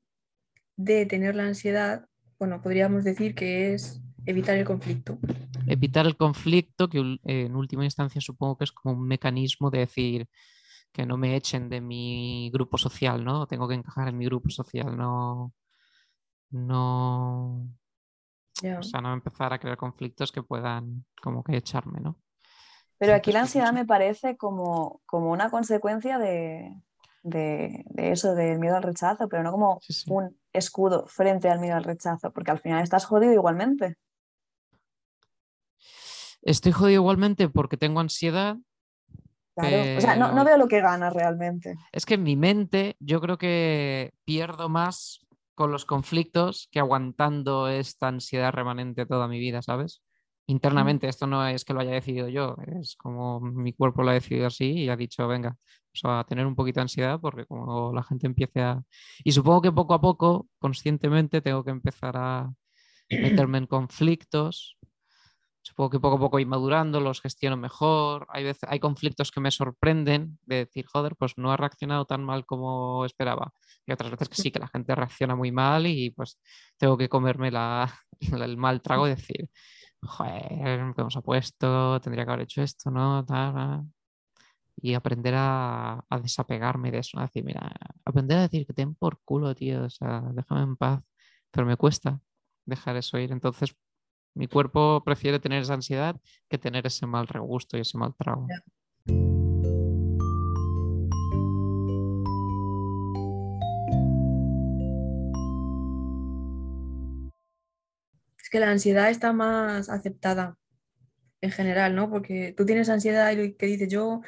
de 0.76 1.06
tener 1.06 1.34
la 1.34 1.44
ansiedad, 1.44 2.08
bueno, 2.38 2.60
podríamos 2.60 3.04
decir 3.04 3.34
que 3.34 3.74
es 3.74 4.00
evitar 4.24 4.56
el 4.56 4.64
conflicto. 4.64 5.18
Evitar 5.66 6.06
el 6.06 6.16
conflicto, 6.16 6.88
que 6.88 7.18
en 7.24 7.56
última 7.56 7.84
instancia 7.84 8.20
supongo 8.20 8.58
que 8.58 8.64
es 8.64 8.72
como 8.72 8.94
un 8.94 9.06
mecanismo 9.06 9.70
de 9.70 9.80
decir 9.80 10.28
que 10.92 11.04
no 11.06 11.16
me 11.16 11.36
echen 11.36 11.68
de 11.68 11.80
mi 11.80 12.50
grupo 12.52 12.78
social, 12.78 13.24
¿no? 13.24 13.46
Tengo 13.46 13.68
que 13.68 13.74
encajar 13.74 14.08
en 14.08 14.18
mi 14.18 14.26
grupo 14.26 14.50
social, 14.50 14.96
no. 14.96 15.52
No. 16.50 17.68
O 18.78 18.82
sea, 18.82 19.00
no 19.00 19.12
empezar 19.12 19.52
a 19.52 19.58
crear 19.58 19.76
conflictos 19.76 20.32
que 20.32 20.42
puedan 20.42 21.04
como 21.20 21.44
que 21.44 21.56
echarme, 21.56 22.00
¿no? 22.00 22.18
Pero 22.98 23.14
aquí 23.14 23.30
la 23.30 23.40
Entonces, 23.40 23.54
pues, 23.54 23.64
ansiedad 23.66 23.72
me 23.72 23.84
parece 23.86 24.36
como, 24.36 25.02
como 25.04 25.30
una 25.30 25.50
consecuencia 25.50 26.18
de, 26.18 26.74
de- 27.22 27.84
de 27.86 28.12
eso, 28.12 28.34
del 28.34 28.58
miedo 28.58 28.76
al 28.76 28.82
rechazo, 28.82 29.28
pero 29.28 29.42
no 29.42 29.50
como 29.52 29.78
Sí, 29.82 29.92
sí. 29.92 30.10
un 30.10 30.36
escudo 30.52 31.06
frente 31.06 31.48
al 31.48 31.60
miedo 31.60 31.76
al 31.76 31.84
rechazo, 31.84 32.32
porque 32.32 32.50
al 32.50 32.60
final 32.60 32.82
estás 32.82 33.04
jodido 33.06 33.32
igualmente. 33.32 33.96
Estoy 36.42 36.72
jodido 36.72 37.00
igualmente 37.02 37.48
porque 37.48 37.76
tengo 37.76 38.00
ansiedad. 38.00 38.56
Claro. 39.56 39.96
O 39.96 40.00
sea, 40.00 40.16
no, 40.16 40.32
no 40.32 40.44
veo 40.44 40.58
lo 40.58 40.68
que 40.68 40.80
ganas 40.80 41.12
realmente. 41.14 41.74
Es 41.92 42.04
que 42.04 42.14
en 42.14 42.22
mi 42.22 42.36
mente 42.36 42.96
yo 43.00 43.20
creo 43.20 43.38
que 43.38 44.12
pierdo 44.24 44.68
más 44.68 45.26
con 45.54 45.72
los 45.72 45.86
conflictos 45.86 46.68
que 46.70 46.78
aguantando 46.78 47.68
esta 47.68 48.08
ansiedad 48.08 48.52
remanente 48.52 49.06
toda 49.06 49.26
mi 49.28 49.38
vida, 49.38 49.62
¿sabes? 49.62 50.02
Internamente, 50.48 51.08
esto 51.08 51.26
no 51.26 51.44
es 51.46 51.64
que 51.64 51.74
lo 51.74 51.80
haya 51.80 51.90
decidido 51.92 52.28
yo, 52.28 52.54
es 52.80 52.94
como 52.96 53.40
mi 53.40 53.72
cuerpo 53.72 54.02
lo 54.04 54.10
ha 54.10 54.14
decidido 54.14 54.46
así 54.46 54.70
y 54.84 54.88
ha 54.88 54.96
dicho, 54.96 55.26
venga, 55.26 55.56
pues 55.90 56.02
a 56.04 56.24
tener 56.24 56.46
un 56.46 56.54
poquito 56.54 56.78
de 56.78 56.82
ansiedad 56.82 57.18
porque 57.20 57.46
como 57.46 57.92
la 57.92 58.04
gente 58.04 58.26
empiece 58.28 58.60
a... 58.62 58.80
Y 59.24 59.32
supongo 59.32 59.62
que 59.62 59.72
poco 59.72 59.94
a 59.94 60.00
poco, 60.00 60.46
conscientemente, 60.60 61.40
tengo 61.42 61.64
que 61.64 61.72
empezar 61.72 62.16
a 62.16 62.52
meterme 63.18 63.58
en 63.58 63.66
conflictos. 63.66 64.78
Supongo 65.62 65.90
que 65.90 65.98
poco 66.00 66.16
a 66.16 66.18
poco 66.20 66.30
voy 66.36 66.46
madurando, 66.46 67.00
los 67.00 67.20
gestiono 67.20 67.56
mejor. 67.56 68.26
Hay, 68.30 68.44
veces, 68.44 68.68
hay 68.70 68.78
conflictos 68.78 69.32
que 69.32 69.40
me 69.40 69.50
sorprenden 69.50 70.38
de 70.42 70.56
decir, 70.66 70.86
joder, 70.86 71.16
pues 71.16 71.32
no 71.38 71.50
ha 71.50 71.56
reaccionado 71.56 72.04
tan 72.04 72.22
mal 72.24 72.46
como 72.46 73.04
esperaba. 73.04 73.52
Y 73.84 73.92
otras 73.92 74.12
veces 74.12 74.28
que 74.28 74.36
sí, 74.36 74.50
que 74.52 74.60
la 74.60 74.68
gente 74.68 74.94
reacciona 74.94 75.34
muy 75.34 75.50
mal 75.50 75.86
y 75.88 76.10
pues 76.10 76.38
tengo 76.78 76.96
que 76.96 77.08
comerme 77.08 77.50
la- 77.50 77.92
el 78.44 78.56
mal 78.56 78.80
trago 78.80 79.06
y 79.08 79.10
decir, 79.10 79.48
joder, 80.02 80.94
¿qué 80.94 81.02
ha 81.02 81.20
puesto? 81.22 82.00
Tendría 82.00 82.24
que 82.24 82.30
haber 82.30 82.44
hecho 82.44 82.62
esto, 82.62 82.90
¿no? 82.90 83.24
Tal, 83.24 83.54
tal". 83.54 83.84
Y 84.76 84.94
aprender 84.94 85.34
a, 85.36 86.04
a 86.08 86.20
desapegarme 86.20 86.90
de 86.90 86.98
eso, 86.98 87.18
a 87.18 87.22
decir, 87.22 87.44
mira, 87.44 87.72
aprender 88.04 88.38
a 88.38 88.42
decir 88.42 88.66
que 88.66 88.74
te 88.74 88.82
den 88.82 88.94
por 88.94 89.20
culo, 89.24 89.54
tío, 89.54 89.84
o 89.84 89.90
sea, 89.90 90.22
déjame 90.32 90.62
en 90.62 90.76
paz. 90.76 91.02
Pero 91.50 91.66
me 91.66 91.76
cuesta 91.76 92.20
dejar 92.66 92.96
eso 92.96 93.18
ir. 93.18 93.32
Entonces, 93.32 93.74
mi 94.34 94.48
cuerpo 94.48 95.02
prefiere 95.04 95.38
tener 95.38 95.62
esa 95.62 95.74
ansiedad 95.74 96.20
que 96.48 96.58
tener 96.58 96.86
ese 96.86 97.06
mal 97.06 97.26
regusto 97.26 97.78
y 97.78 97.80
ese 97.80 97.96
mal 97.96 98.14
trago. 98.14 98.46
Ya. 98.48 98.62
Que 108.56 108.60
la 108.60 108.70
ansiedad 108.70 109.10
está 109.10 109.34
más 109.34 109.90
aceptada 109.90 110.56
en 111.42 111.50
general, 111.50 111.94
¿no? 111.94 112.08
Porque 112.10 112.54
tú 112.56 112.64
tienes 112.64 112.88
ansiedad 112.88 113.30
y 113.32 113.36
lo 113.50 113.56
que 113.56 113.66
dices, 113.66 113.88
yo 113.88 114.22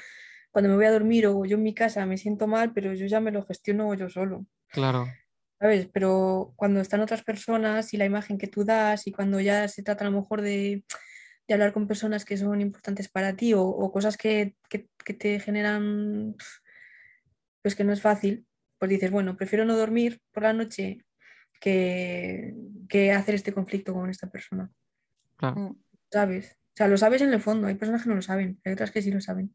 cuando 0.51 0.69
me 0.69 0.77
voy 0.77 0.85
a 0.85 0.93
dormir 0.93 1.27
o 1.27 1.47
yo 1.47 1.57
en 1.57 1.62
mi 1.62 1.75
casa 1.75 2.05
me 2.07 2.19
siento 2.19 2.47
mal, 2.47 2.73
pero 2.75 2.93
yo 2.93 3.07
ya 3.07 3.21
me 3.21 3.31
lo 3.33 3.43
gestiono 3.47 3.95
yo 3.95 4.11
solo, 4.11 4.47
Claro, 4.69 5.07
¿sabes? 5.59 5.88
Pero 5.93 6.53
cuando 6.57 6.81
están 6.81 7.01
otras 7.01 7.23
personas 7.25 7.95
y 7.95 7.97
la 7.97 8.05
imagen 8.05 8.37
que 8.38 8.49
tú 8.49 8.64
das 8.64 9.07
y 9.07 9.12
cuando 9.12 9.41
ya 9.41 9.67
se 9.69 9.83
trata 9.83 10.05
a 10.07 10.11
lo 10.11 10.21
mejor 10.21 10.43
de, 10.43 10.85
de 11.47 11.55
hablar 11.55 11.73
con 11.73 11.87
personas 11.88 12.25
que 12.27 12.37
son 12.37 12.61
importantes 12.61 13.09
para 13.09 13.35
ti 13.35 13.55
o, 13.55 13.62
o 13.62 13.91
cosas 13.93 14.17
que, 14.19 14.57
que- 14.69 14.88
que 15.05 15.14
te 15.14 15.41
generan, 15.41 16.37
pues 17.62 17.75
que 17.75 17.85
no 17.85 17.93
es 17.93 18.03
fácil, 18.03 18.47
pues 18.79 18.91
dices, 18.91 19.11
bueno, 19.11 19.37
prefiero 19.37 19.64
no 19.64 19.77
dormir 19.77 20.21
por 20.33 20.43
la 20.43 20.53
noche 20.53 21.05
que, 21.61 22.55
que 22.88 23.12
hacer 23.12 23.35
este 23.35 23.53
conflicto 23.53 23.92
con 23.92 24.11
esta 24.11 24.31
persona, 24.31 24.71
claro. 25.37 25.61
Mm. 25.61 25.77
¿sabes? 26.11 26.59
O 26.75 26.77
sea, 26.79 26.88
lo 26.88 26.97
sabes 26.97 27.23
en 27.23 27.33
el 27.33 27.40
fondo, 27.40 27.66
hay 27.66 27.75
personas 27.75 28.03
que 28.03 28.09
no 28.09 28.14
lo 28.14 28.23
saben, 28.23 28.61
hay 28.64 28.73
otras 28.73 28.90
que 28.90 29.03
sí 29.03 29.11
lo 29.11 29.21
saben. 29.21 29.55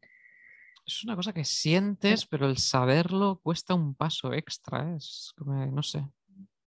Es 0.85 1.03
una 1.03 1.15
cosa 1.15 1.31
que 1.31 1.45
sientes, 1.45 2.25
pero 2.25 2.49
el 2.49 2.57
saberlo 2.57 3.39
cuesta 3.41 3.73
un 3.73 3.95
paso 3.95 4.33
extra. 4.33 4.91
¿eh? 4.91 4.97
Es 4.97 5.33
como, 5.37 5.65
no 5.65 5.81
sé. 5.81 6.05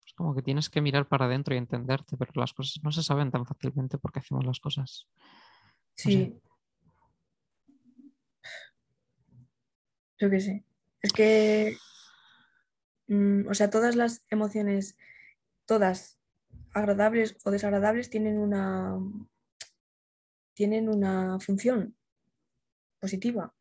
Es 0.06 0.14
como 0.14 0.34
que 0.34 0.40
tienes 0.40 0.70
que 0.70 0.80
mirar 0.80 1.06
para 1.06 1.26
adentro 1.26 1.54
y 1.54 1.58
entenderte, 1.58 2.16
pero 2.16 2.32
las 2.36 2.54
cosas 2.54 2.82
no 2.82 2.90
se 2.90 3.02
saben 3.02 3.30
tan 3.30 3.44
fácilmente 3.44 3.98
porque 3.98 4.20
hacemos 4.20 4.46
las 4.46 4.60
cosas. 4.60 5.06
Sí. 5.94 6.40
Yo 10.18 10.30
qué 10.30 10.40
sé. 10.40 10.64
Es 11.02 11.12
que, 11.12 11.76
mm, 13.08 13.46
o 13.48 13.54
sea, 13.54 13.68
todas 13.68 13.94
las 13.94 14.24
emociones, 14.30 14.96
todas 15.68 16.18
agradables 16.72 17.36
o 17.44 17.50
desagradables, 17.50 18.08
tienen 18.10 18.38
una, 18.38 18.98
tienen 20.54 20.88
una 20.88 21.38
función 21.38 21.94
positiva, 22.98 23.54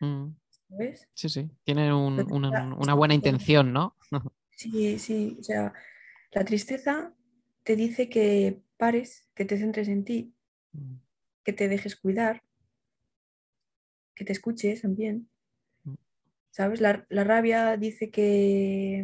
Mm, 0.00 0.28
¿sabes? 0.68 1.08
sí, 1.14 1.28
sí. 1.28 1.50
Tiene 1.64 1.92
un- 1.92 2.20
Entonces, 2.20 2.52
una, 2.78 2.94
buena 2.94 3.14
intención, 3.14 3.72
¿no? 3.72 3.96
Sí, 4.52 4.98
sí, 4.98 5.36
o 5.40 5.42
sea, 5.42 5.72
la 6.32 6.44
tristeza 6.44 7.14
te 7.64 7.74
dice 7.74 8.08
que 8.08 8.60
pares, 8.76 9.28
que 9.34 9.44
te 9.44 9.58
centres 9.58 9.88
en 9.88 10.04
ti, 10.04 10.34
Mm, 10.72 10.96
que 11.44 11.52
te 11.54 11.66
dejes 11.66 11.96
cuidar, 11.96 12.44
que 14.14 14.24
te 14.24 14.32
escuches 14.32 14.82
también. 14.82 15.30
Mm. 15.84 15.94
¿Sabes? 16.50 16.80
La, 16.80 17.06
la 17.08 17.24
rabia 17.24 17.76
dice 17.78 18.10
que 18.10 19.02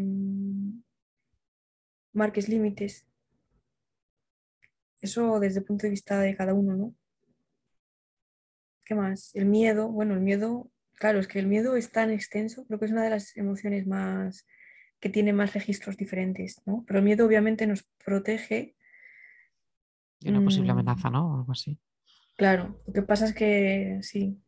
marques 2.15 2.49
límites. 2.49 3.07
Eso 5.01 5.39
desde 5.41 5.59
el 5.61 5.65
punto 5.67 5.83
de 5.87 5.91
vista 5.91 6.19
de 6.21 6.35
cada 6.37 6.55
uno, 6.55 6.77
¿no? 6.77 6.95
¿Qué 8.85 8.95
más? 8.95 9.35
El 9.35 9.47
miedo, 9.47 9.89
bueno, 9.91 10.15
el 10.15 10.21
miedo, 10.21 10.71
claro, 10.95 11.19
es 11.19 11.27
que 11.29 11.39
el 11.39 11.47
miedo 11.47 11.77
es 11.77 11.91
tan 11.91 12.11
extenso, 12.11 12.67
creo 12.67 12.79
que 12.79 12.87
es 12.87 12.93
una 12.93 13.05
de 13.05 13.11
las 13.11 13.37
emociones 13.37 13.87
más 13.87 14.47
que 15.01 15.09
tiene 15.11 15.33
más 15.33 15.53
registros 15.53 15.97
diferentes, 15.97 16.63
¿no? 16.65 16.85
Pero 16.87 16.99
el 16.99 17.05
miedo 17.05 17.27
obviamente 17.27 17.67
nos 17.67 17.83
protege. 18.05 18.75
Y 20.21 20.31
una 20.31 20.43
posible 20.43 20.69
Mm. 20.73 20.77
amenaza, 20.79 21.11
¿no? 21.11 21.33
O 21.33 21.37
algo 21.41 21.53
así. 21.53 21.79
Claro, 22.37 22.79
lo 22.87 22.93
que 22.93 23.03
pasa 23.03 23.27
es 23.27 23.35
que 23.35 23.99
sí, 24.03 24.41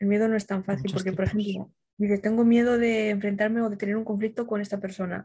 el 0.00 0.08
miedo 0.08 0.26
no 0.28 0.36
es 0.36 0.46
tan 0.46 0.64
fácil 0.64 0.90
porque, 0.92 1.12
por 1.12 1.24
ejemplo, 1.24 1.72
dices, 1.96 2.20
tengo 2.20 2.44
miedo 2.44 2.78
de 2.78 3.10
enfrentarme 3.10 3.62
o 3.62 3.70
de 3.70 3.76
tener 3.76 3.96
un 3.96 4.04
conflicto 4.04 4.46
con 4.46 4.60
esta 4.60 4.80
persona, 4.80 5.24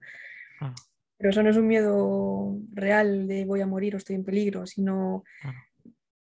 Claro, 0.60 0.76
pero 1.22 1.30
eso 1.30 1.44
no 1.44 1.52
es 1.52 1.58
un 1.58 1.68
miedo 1.68 2.58
real 2.74 3.28
de 3.28 3.46
voy 3.46 3.62
a 3.62 3.68
morir 3.68 3.94
o 3.94 3.98
estoy 4.00 4.16
en 4.16 4.24
peligro, 4.26 4.66
sino, 4.66 5.24
claro. 5.40 5.58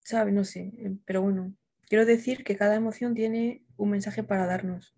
¿sabes? 0.03 0.33
No 0.33 0.45
sé, 0.45 0.73
eh, 0.79 0.97
pero 1.05 1.21
bueno, 1.21 1.53
quiero 1.89 2.07
decir 2.07 2.43
que 2.43 2.57
cada 2.57 2.75
emoción 2.75 3.13
tiene 3.15 3.63
un 3.77 3.91
mensaje 3.91 4.23
para 4.23 4.47
darnos, 4.47 4.97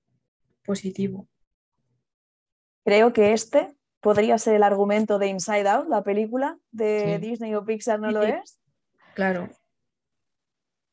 positivo. 0.65 1.29
Creo 2.85 3.13
que 3.13 3.33
este 3.33 3.75
podría 4.01 4.39
ser 4.39 4.55
el 4.55 4.63
argumento 4.63 5.19
de 5.19 5.27
Inside 5.27 5.69
Out, 5.69 5.89
la 5.89 6.05
película 6.05 6.57
de 6.71 7.19
Sí. 7.21 7.29
Disney 7.29 7.55
o 7.57 7.65
Pixar, 7.65 7.99
¿no 7.99 8.09
Sí, 8.09 8.15
lo 8.15 8.23
sí. 8.23 8.31
es? 8.31 8.61
Claro. 9.15 9.49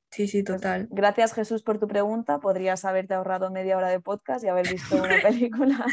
Sí, 0.10 0.28
sí, 0.28 0.44
total. 0.44 0.88
Gracias 0.90 1.34
Jesús 1.34 1.62
por 1.62 1.78
tu 1.80 1.88
pregunta. 1.88 2.40
Podrías 2.40 2.84
haberte 2.86 3.14
ahorrado 3.14 3.52
media 3.52 3.78
hora 3.78 3.90
de 3.90 4.00
podcast 4.00 4.44
y 4.44 4.48
haber 4.48 4.68
visto 4.68 4.96
una 4.96 5.22
película. 5.22 5.86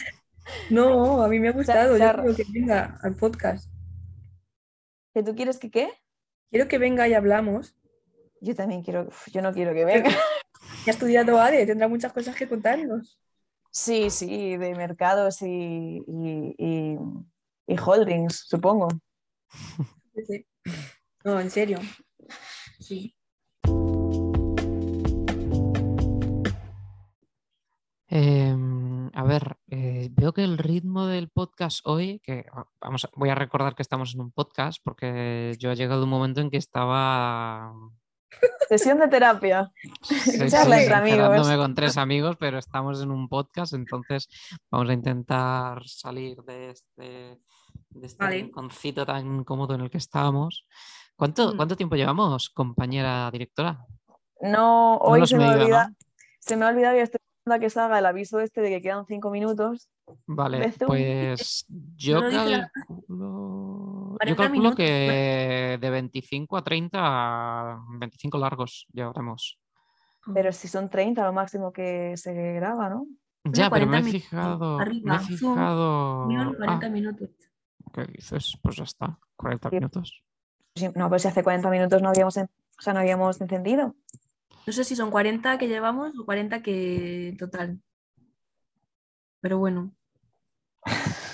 No, 0.71 1.23
a 1.23 1.29
mí 1.29 1.39
me 1.39 1.49
ha 1.49 1.53
gustado, 1.53 1.93
yo 1.93 1.99
Char- 1.99 2.21
quiero 2.23 2.37
que 2.37 2.45
venga 2.53 2.99
al 3.03 3.15
podcast. 3.17 3.71
¿Que 5.15 5.23
tú 5.23 5.35
quieres 5.35 5.59
que 5.59 5.71
qué? 5.71 5.89
Quiero 6.51 6.69
que 6.69 6.79
venga 6.79 7.07
y 7.09 7.15
hablamos. 7.15 7.77
Yo 8.41 8.55
también 8.55 8.83
quiero, 8.83 9.09
uf, 9.09 9.29
yo 9.33 9.43
no 9.43 9.53
quiero 9.53 9.73
que 9.75 9.85
venga. 9.85 10.11
Ya 10.87 10.93
ha 10.93 10.95
estudiado 10.95 11.39
ADE, 11.41 11.67
tendrá 11.67 11.89
muchas 11.89 12.13
cosas 12.13 12.35
que 12.37 12.49
contarnos. 12.49 13.19
Sí, 13.71 14.09
sí, 14.11 14.57
de 14.57 14.75
mercados 14.75 15.41
y, 15.43 16.03
y- 16.07 16.55
y- 16.59 16.99
y 17.67 17.77
holdings, 17.79 18.45
supongo. 18.47 18.89
Sí. 20.27 20.47
No, 21.25 21.41
en 21.41 21.51
serio. 21.51 21.79
Sí. 22.79 23.15
Em, 28.17 29.11
a 29.13 29.25
ver, 29.25 29.57
eh, 29.71 30.09
veo 30.13 30.33
que 30.33 30.45
el 30.45 30.57
ritmo 30.57 31.07
del 31.07 31.31
podcast 31.31 31.81
hoy, 31.85 32.21
que 32.21 32.47
ah, 32.53 32.65
vamos, 32.81 33.07
a- 33.07 33.11
voy 33.17 33.29
a 33.29 33.35
recordar 33.35 33.75
que 33.75 33.83
estamos 33.83 34.15
en 34.15 34.21
un 34.21 34.31
podcast 34.31 34.79
porque 34.85 35.57
yo 35.59 35.73
he 35.73 35.75
llegado 35.75 36.05
un 36.05 36.11
momento 36.11 36.41
en 36.41 36.49
que 36.49 36.57
estaba 36.59 37.73
Sesión 38.69 39.01
de 39.01 39.09
terapia. 39.09 39.73
sí, 40.03 40.49
Charla 40.49 40.77
sí, 40.77 40.83
entre 40.85 40.95
amigos. 40.95 41.19
enterándome 41.25 41.57
con 41.57 41.75
tres 41.75 41.97
amigos, 41.97 42.37
pero 42.39 42.59
estamos 42.59 43.03
en 43.03 43.11
un 43.11 43.29
podcast, 43.29 43.73
entonces 43.75 44.29
vamos 44.71 44.89
a 44.91 44.93
intentar 44.93 45.83
salir 45.85 46.37
de 46.45 46.71
este, 46.71 47.41
de 47.91 48.07
este 48.07 48.25
Vale. 48.25 48.37
rinconcito 48.37 49.05
tan 49.05 49.43
cómodo 49.43 49.75
en 49.75 49.81
el 49.81 49.91
que 49.91 49.99
estábamos. 49.99 50.69
¿Cuánto, 51.17 51.53
Mm. 51.53 51.57
cuánto 51.57 51.77
tiempo 51.77 51.97
llevamos, 51.97 52.49
compañera 52.51 53.29
directora? 53.33 53.85
No, 54.41 54.99
hoy 54.99 55.27
se 55.27 55.37
me, 55.37 55.49
olvida, 55.51 55.89
¿no? 55.89 55.97
se 56.39 56.57
me 56.57 56.65
ha 56.65 56.69
olvidado 56.69 56.97
y 56.97 57.01
estoy 57.01 57.19
que 57.61 57.69
salga 57.71 57.99
el 57.99 58.07
aviso 58.07 58.41
este 58.41 58.61
de 58.63 58.71
que 58.71 58.83
quedan 58.83 59.05
cinco 59.07 59.31
minutos. 59.31 59.89
Vale, 60.27 60.73
pues 60.87 61.67
yo 61.97 62.21
la- 62.21 62.71
calculo, 62.73 64.13
yo 64.13 64.17
40 64.19 64.37
calculo 64.37 64.75
que 64.75 65.79
de 65.81 65.91
25 65.91 66.57
a 66.57 66.65
30, 66.65 67.79
25 67.99 68.39
largos 68.39 68.87
llevaremos. 68.93 69.59
Pero 70.33 70.53
si 70.53 70.69
son 70.69 70.89
30 70.89 71.23
lo 71.27 71.35
máximo 71.35 71.71
que 71.71 72.17
se 72.17 72.33
graba, 72.55 72.89
¿no? 72.89 73.07
Ya, 73.45 73.69
pero 73.69 73.85
me 73.87 73.99
40 74.01 74.09
he 74.09 74.13
fijado, 74.13 74.77
me 74.79 74.83
arriba, 74.83 75.17
he 75.17 75.37
Zoom, 75.37 75.55
fijado. 75.55 76.29
Guión, 76.29 76.49
ah, 76.49 76.57
40 76.57 76.89
minutos. 76.89 77.29
¿qué 77.93 78.05
dices? 78.07 78.59
Pues 78.63 78.77
ya 78.77 78.85
está, 78.85 79.19
40 79.37 79.69
Sí. 79.69 79.77
minutos. 79.77 80.25
No, 80.95 81.09
pero 81.11 81.19
si 81.19 81.29
hace 81.29 81.43
40 81.45 81.69
minutos 81.69 82.01
no 82.01 82.09
habíamos, 82.09 82.37
en- 82.39 82.47
o 82.47 82.83
sea, 82.83 82.95
no 82.95 83.01
habíamos 83.01 83.39
encendido. 83.41 83.95
No 84.67 84.73
sé 84.73 84.85
si 84.85 84.97
son 84.97 85.11
40 85.11 85.59
que 85.59 85.69
llevamos 85.69 86.19
o 86.19 86.25
40 86.25 86.63
que 86.63 87.29
en 87.29 87.37
total. 87.37 87.81
Pero 89.41 89.59
bueno, 89.59 89.93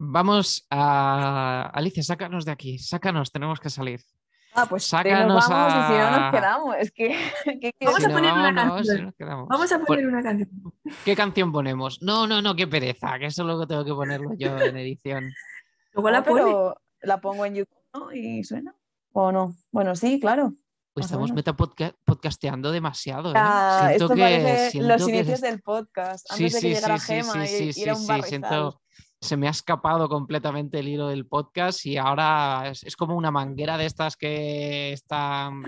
Vamos 0.00 0.64
a. 0.70 1.70
Alicia, 1.74 2.02
sácanos 2.04 2.44
de 2.44 2.52
aquí, 2.52 2.78
sácanos, 2.78 3.32
tenemos 3.32 3.58
que 3.58 3.68
salir. 3.68 4.00
Ah, 4.54 4.64
pues 4.68 4.88
que 4.90 4.96
nos 5.10 5.44
Sácanos 5.44 5.48
vamos 5.48 5.72
y 5.72 5.76
si 5.92 5.98
no 5.98 6.06
a- 6.06 6.20
nos 6.20 6.30
quedamos. 6.32 6.76
Es 6.78 6.92
que, 6.92 7.08
¿qué 7.60 7.72
quieres 7.72 7.80
Vamos 7.84 7.98
Si 8.00 8.04
a 8.04 8.08
no, 8.08 8.14
poner 8.14 8.32
una 8.32 8.54
canción. 8.54 8.96
si 8.96 9.02
nos 9.02 9.14
quedamos. 9.16 9.48
vamos 9.48 9.72
a 9.72 9.76
Pon- 9.78 9.86
poner 9.86 10.06
una 10.06 10.22
canción. 10.22 10.48
¿Qué 11.04 11.16
canción 11.16 11.50
ponemos? 11.52 12.00
No, 12.00 12.26
no, 12.28 12.40
no, 12.40 12.54
qué 12.54 12.66
pereza, 12.68 13.18
que 13.18 13.26
eso 13.26 13.42
luego 13.44 13.66
tengo 13.66 13.84
que 13.84 13.92
ponerlo 13.92 14.30
yo 14.38 14.56
en 14.58 14.76
edición. 14.76 15.32
Luego 15.92 16.10
la 16.10 16.20
No, 16.20 16.24
pone. 16.26 16.42
pero 16.44 16.80
la 17.02 17.20
pongo 17.20 17.44
en 17.44 17.54
YouTube 17.56 17.82
¿no? 17.94 18.12
y 18.12 18.44
suena. 18.44 18.74
¿O 19.12 19.32
no? 19.32 19.54
Bueno, 19.72 19.96
sí, 19.96 20.20
claro. 20.20 20.52
O 20.98 21.04
estamos 21.04 21.32
metapodcasteando 21.32 22.70
demasiado. 22.72 23.30
¿eh? 23.30 23.34
Ah, 23.36 23.86
Siento 23.88 24.04
esto 24.04 24.14
que- 24.16 24.68
siento 24.70 24.88
los 24.88 25.04
que 25.06 25.10
inicios 25.16 25.40
del 25.40 25.60
podcast, 25.62 26.26
Sí, 26.32 26.44
antes 26.44 26.52
de 26.54 26.60
que 26.60 26.68
sí, 26.68 26.74
llegara 26.74 26.98
sí, 26.98 27.06
sí, 27.06 27.12
Gema 27.14 27.32
sí, 27.32 27.38
y, 27.64 27.72
sí, 27.72 27.80
y 27.80 27.82
era 27.84 27.94
sí, 27.94 28.00
un 28.00 28.06
sí, 28.06 28.08
barrizal. 28.08 28.28
siento- 28.28 28.80
se 29.20 29.36
me 29.36 29.48
ha 29.48 29.50
escapado 29.50 30.08
completamente 30.08 30.78
el 30.78 30.86
hilo 30.86 31.08
del 31.08 31.26
podcast 31.26 31.84
y 31.86 31.96
ahora 31.96 32.68
es, 32.70 32.84
es 32.84 32.94
como 32.94 33.16
una 33.16 33.32
manguera 33.32 33.76
de 33.76 33.86
estas 33.86 34.16
que 34.16 34.92
están. 34.92 35.64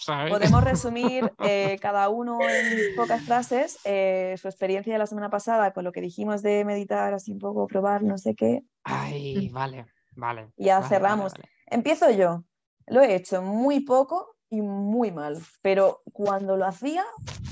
¿sabes? 0.00 0.30
Podemos 0.30 0.62
resumir 0.64 1.32
eh, 1.38 1.78
cada 1.80 2.08
uno 2.10 2.38
en 2.42 2.94
pocas 2.96 3.22
frases 3.22 3.78
eh, 3.84 4.34
su 4.40 4.48
experiencia 4.48 4.92
de 4.92 4.98
la 4.98 5.06
semana 5.06 5.30
pasada 5.30 5.72
con 5.72 5.84
lo 5.84 5.92
que 5.92 6.00
dijimos 6.02 6.42
de 6.42 6.64
meditar, 6.66 7.14
así 7.14 7.32
un 7.32 7.38
poco, 7.38 7.66
probar, 7.66 8.02
no 8.02 8.18
sé 8.18 8.34
qué. 8.34 8.62
Ay, 8.84 9.48
vale, 9.50 9.86
vale. 10.14 10.50
Ya 10.56 10.74
vale, 10.80 10.82
vale, 10.82 10.88
cerramos. 10.88 11.32
vale. 11.32 11.48
Empiezo 11.68 12.10
yo. 12.10 12.44
Lo 12.86 13.00
he 13.00 13.14
hecho 13.14 13.42
muy 13.42 13.80
poco 13.80 14.36
y 14.50 14.60
muy 14.60 15.10
mal, 15.10 15.38
pero 15.62 16.02
cuando 16.12 16.56
lo 16.56 16.66
hacía, 16.66 17.04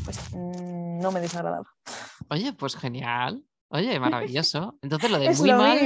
pues 0.05 0.19
mm, 0.33 0.99
no 1.01 1.13
me 1.13 1.21
desagradaba. 1.21 1.67
Oye, 2.29 2.53
pues 2.53 2.77
genial. 2.77 3.45
Oye, 3.69 3.99
maravilloso. 4.01 4.77
Entonces 4.83 5.11
lo 5.11 5.19
de 5.19 5.31
muy 5.31 5.49
lo 5.51 5.57
mal, 5.57 5.79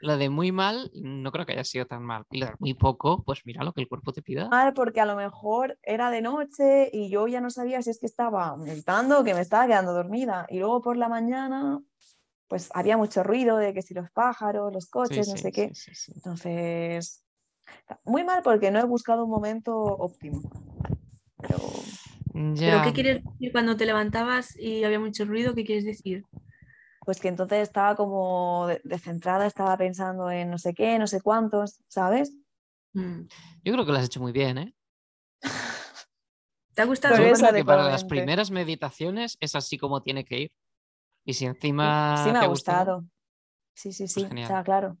lo 0.00 0.16
de 0.18 0.28
muy 0.28 0.52
mal, 0.52 0.90
no 0.94 1.32
creo 1.32 1.46
que 1.46 1.52
haya 1.52 1.64
sido 1.64 1.86
tan 1.86 2.02
mal. 2.02 2.24
Y 2.30 2.38
lo 2.38 2.46
de 2.46 2.54
muy 2.58 2.74
poco, 2.74 3.22
pues 3.24 3.40
mira 3.44 3.64
lo 3.64 3.72
que 3.72 3.80
el 3.80 3.88
cuerpo 3.88 4.12
te 4.12 4.22
pida. 4.22 4.48
mal 4.48 4.74
porque 4.74 5.00
a 5.00 5.06
lo 5.06 5.16
mejor 5.16 5.78
era 5.82 6.10
de 6.10 6.20
noche 6.20 6.90
y 6.92 7.08
yo 7.08 7.26
ya 7.28 7.40
no 7.40 7.50
sabía 7.50 7.80
si 7.82 7.90
es 7.90 7.98
que 7.98 8.06
estaba 8.06 8.56
meditando 8.56 9.20
o 9.20 9.24
que 9.24 9.34
me 9.34 9.40
estaba 9.40 9.66
quedando 9.66 9.92
dormida. 9.92 10.46
Y 10.48 10.58
luego 10.58 10.82
por 10.82 10.96
la 10.96 11.08
mañana, 11.08 11.80
pues 12.48 12.68
había 12.74 12.96
mucho 12.96 13.22
ruido 13.22 13.56
de 13.56 13.72
que 13.72 13.82
si 13.82 13.94
los 13.94 14.10
pájaros, 14.10 14.72
los 14.72 14.84
Sí, 14.84 14.90
coches, 14.90 15.28
no 15.28 15.36
sí, 15.36 15.42
sé 15.42 15.52
qué. 15.52 15.70
sí. 15.74 16.12
Entonces, 16.14 17.21
muy 18.04 18.24
mal 18.24 18.42
porque 18.42 18.70
no 18.70 18.80
he 18.80 18.84
buscado 18.84 19.24
un 19.24 19.30
momento 19.30 19.76
óptimo. 19.76 20.40
Pero 21.40 21.58
¿Pero 22.34 22.54
Ya. 22.54 22.82
qué 22.82 22.92
quieres 22.92 23.24
decir 23.24 23.52
cuando 23.52 23.76
te 23.76 23.86
levantabas 23.86 24.56
y 24.58 24.84
había 24.84 25.00
mucho 25.00 25.24
ruido? 25.24 25.54
¿Qué 25.54 25.64
quieres 25.64 25.84
decir? 25.84 26.24
pues 27.04 27.20
que 27.20 27.26
entonces 27.26 27.58
estaba 27.62 27.96
como 27.96 28.68
de- 28.68 28.80
descentrada, 28.84 29.44
estaba 29.44 29.76
pensando 29.76 30.30
en 30.30 30.48
no 30.50 30.56
sé 30.56 30.72
qué, 30.72 31.00
no 31.00 31.08
sé 31.08 31.20
cuántos, 31.20 31.82
¿sabes? 31.88 32.32
Mm. 32.92 33.22
Yo 33.64 33.72
creo 33.72 33.84
que 33.84 33.90
lo 33.90 33.98
has 33.98 34.04
hecho 34.04 34.20
muy 34.20 34.30
bien, 34.30 34.58
¿eh? 34.58 34.74
¿Te 36.74 36.82
ha 36.82 36.84
gustado? 36.84 37.16
Yo 37.16 37.32
creo 37.34 37.52
que 37.54 37.64
para 37.64 37.88
las 37.88 38.04
primeras 38.04 38.52
meditaciones 38.52 39.36
es 39.40 39.56
así 39.56 39.78
como 39.78 40.00
tiene 40.02 40.24
que 40.24 40.42
ir. 40.42 40.52
Y 41.24 41.34
si 41.34 41.46
encima 41.46 42.22
sí 42.24 42.30
me 42.30 42.38
ha 42.38 42.46
gustado, 42.46 43.00
gustado. 43.00 43.10
Sí, 43.74 43.92
sí, 43.92 44.06
sí, 44.06 44.24
genial. 44.24 44.44
está 44.44 44.62
claro. 44.62 44.98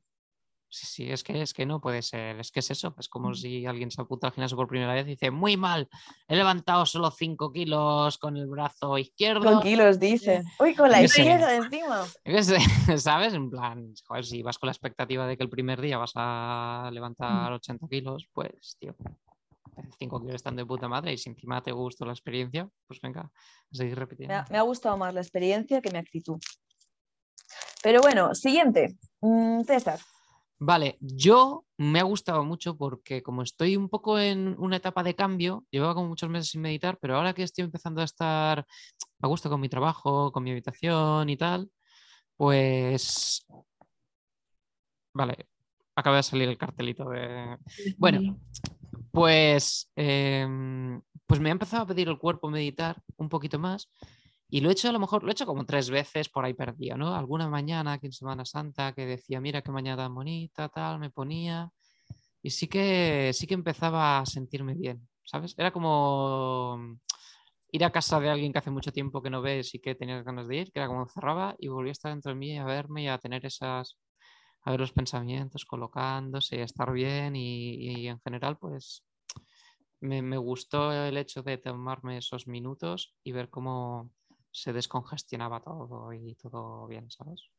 Sí, 0.74 0.86
sí, 0.86 1.12
es 1.12 1.22
que, 1.22 1.42
es 1.42 1.52
que 1.52 1.66
no 1.66 1.82
puede 1.82 2.00
ser. 2.00 2.40
Es 2.40 2.50
que 2.50 2.60
es 2.60 2.70
eso. 2.70 2.94
Es 2.98 3.06
como 3.06 3.28
Mm. 3.28 3.34
si 3.34 3.66
alguien 3.66 3.90
se 3.90 4.00
apunta 4.00 4.28
al 4.28 4.32
gimnasio 4.32 4.56
por 4.56 4.68
primera 4.68 4.94
vez 4.94 5.04
y 5.06 5.10
dice, 5.10 5.30
muy 5.30 5.58
mal, 5.58 5.86
he 6.26 6.34
levantado 6.34 6.86
solo 6.86 7.10
5 7.10 7.52
kilos 7.52 8.16
con 8.16 8.38
el 8.38 8.46
brazo 8.46 8.96
izquierdo. 8.96 9.42
Con 9.52 9.60
kilos, 9.60 10.00
dice. 10.00 10.42
Uy, 10.60 10.74
con 10.74 10.90
la 10.90 11.02
izquierda 11.02 11.54
encima. 11.54 12.06
¿Sabes? 12.98 13.34
En 13.34 13.50
plan, 13.50 13.92
joder, 14.06 14.24
si 14.24 14.42
vas 14.42 14.56
con 14.58 14.68
la 14.68 14.72
expectativa 14.72 15.26
de 15.26 15.36
que 15.36 15.42
el 15.42 15.50
primer 15.50 15.78
día 15.78 15.98
vas 15.98 16.12
a 16.14 16.88
levantar 16.90 17.52
80 17.52 17.86
kilos, 17.88 18.26
pues, 18.32 18.78
tío, 18.80 18.96
5 19.98 20.20
kilos 20.20 20.36
están 20.36 20.56
de 20.56 20.64
puta 20.64 20.88
madre 20.88 21.12
y 21.12 21.18
si 21.18 21.28
encima 21.28 21.62
te 21.62 21.72
gustó 21.72 22.06
la 22.06 22.12
experiencia, 22.12 22.66
pues 22.86 22.98
venga, 23.02 23.20
a 23.20 23.30
seguir 23.74 23.94
Me 23.96 24.00
repitiendo. 24.00 24.34
ha, 24.36 24.46
me 24.48 24.56
ha 24.56 24.62
gustado 24.62 24.96
más 24.96 25.12
la 25.12 25.20
experiencia 25.20 25.82
que 25.82 25.90
mi 25.90 25.98
actitud. 25.98 26.38
Pero 27.82 28.00
bueno, 28.00 28.34
siguiente. 28.34 28.96
Mm, 29.20 29.64
César. 29.64 29.98
Vale, 30.64 30.96
yo 31.00 31.64
me 31.76 31.98
ha 31.98 32.04
gustado 32.04 32.44
mucho 32.44 32.76
porque 32.76 33.20
como 33.20 33.42
estoy 33.42 33.76
un 33.76 33.88
poco 33.88 34.20
en 34.20 34.54
una 34.60 34.76
etapa 34.76 35.02
de 35.02 35.16
cambio, 35.16 35.64
llevaba 35.72 35.92
como 35.92 36.06
muchos 36.06 36.30
meses 36.30 36.50
sin 36.50 36.60
meditar, 36.60 36.98
pero 37.00 37.16
ahora 37.16 37.32
que 37.32 37.42
estoy 37.42 37.64
empezando 37.64 38.00
a 38.00 38.04
estar 38.04 38.64
a 39.20 39.26
gusto 39.26 39.50
con 39.50 39.60
mi 39.60 39.68
trabajo, 39.68 40.30
con 40.30 40.44
mi 40.44 40.52
habitación 40.52 41.28
y 41.28 41.36
tal, 41.36 41.68
pues... 42.36 43.44
Vale, 45.12 45.48
acaba 45.96 46.18
de 46.18 46.22
salir 46.22 46.48
el 46.48 46.58
cartelito 46.58 47.08
de... 47.10 47.58
Bueno, 47.98 48.38
Pues, 49.10 49.90
em, 49.96 51.02
pues 51.26 51.40
me 51.40 51.48
ha 51.48 51.52
empezado 51.52 51.82
a 51.82 51.86
pedir 51.88 52.06
el 52.06 52.18
cuerpo 52.18 52.48
meditar 52.48 53.02
un 53.16 53.28
poquito 53.28 53.58
más 53.58 53.90
Y 54.54 54.60
lo 54.60 54.68
he 54.68 54.72
hecho 54.72 54.90
a 54.90 54.92
lo 54.92 54.98
mejor, 54.98 55.22
lo 55.22 55.30
he 55.30 55.32
hecho 55.32 55.46
como 55.46 55.64
tres 55.64 55.88
veces 55.88 56.28
por 56.28 56.44
ahí 56.44 56.52
perdido, 56.52 56.98
¿no? 56.98 57.14
Alguna 57.16 57.48
mañana 57.48 57.94
aquí 57.94 58.04
en 58.04 58.12
Semana 58.12 58.44
Santa 58.44 58.92
que 58.92 59.06
decía, 59.06 59.40
mira 59.40 59.62
qué 59.62 59.72
mañana 59.72 60.02
tan 60.02 60.14
bonita, 60.14 60.68
tal, 60.68 60.98
me 60.98 61.08
ponía. 61.08 61.70
Y 62.42 62.50
sí 62.50 62.68
que, 62.68 63.30
sí 63.32 63.46
que 63.46 63.54
empezaba 63.54 64.18
a 64.18 64.26
sentirme 64.26 64.74
bien, 64.74 65.08
¿sabes? 65.24 65.54
Era 65.56 65.70
como 65.72 66.98
ir 67.70 67.82
a 67.82 67.90
casa 67.92 68.20
de 68.20 68.28
alguien 68.28 68.52
que 68.52 68.58
hace 68.58 68.70
mucho 68.70 68.92
tiempo 68.92 69.22
que 69.22 69.30
no 69.30 69.40
ves 69.40 69.74
y 69.74 69.78
que 69.80 69.94
tenías 69.94 70.22
ganas 70.22 70.46
de 70.48 70.56
ir, 70.56 70.70
que 70.70 70.80
era 70.80 70.88
como 70.88 71.08
cerraba 71.08 71.56
y 71.58 71.68
volvía 71.68 71.92
a 71.92 71.92
estar 71.92 72.12
dentro 72.12 72.32
de 72.32 72.38
mí 72.38 72.58
a 72.58 72.66
verme 72.66 73.04
y 73.04 73.08
a 73.08 73.16
tener 73.16 73.46
esas, 73.46 73.96
a 74.64 74.70
ver 74.70 74.80
los 74.80 74.92
pensamientos 74.92 75.64
colocándose 75.64 76.60
a 76.60 76.64
estar 76.64 76.92
bien 76.92 77.36
y, 77.36 78.02
y 78.02 78.06
en 78.06 78.20
general 78.20 78.58
pues 78.58 79.02
me, 80.00 80.20
me, 80.20 80.36
gustó 80.36 80.92
el 80.92 81.16
hecho 81.16 81.42
de 81.42 81.56
tomarme 81.56 82.18
esos 82.18 82.46
minutos 82.46 83.14
y 83.24 83.32
ver 83.32 83.48
cómo 83.48 84.10
se 84.52 84.72
descongestionaba 84.72 85.60
todo 85.60 86.12
y 86.12 86.34
todo 86.36 86.86
bien, 86.86 87.10
¿sabes? 87.10 87.50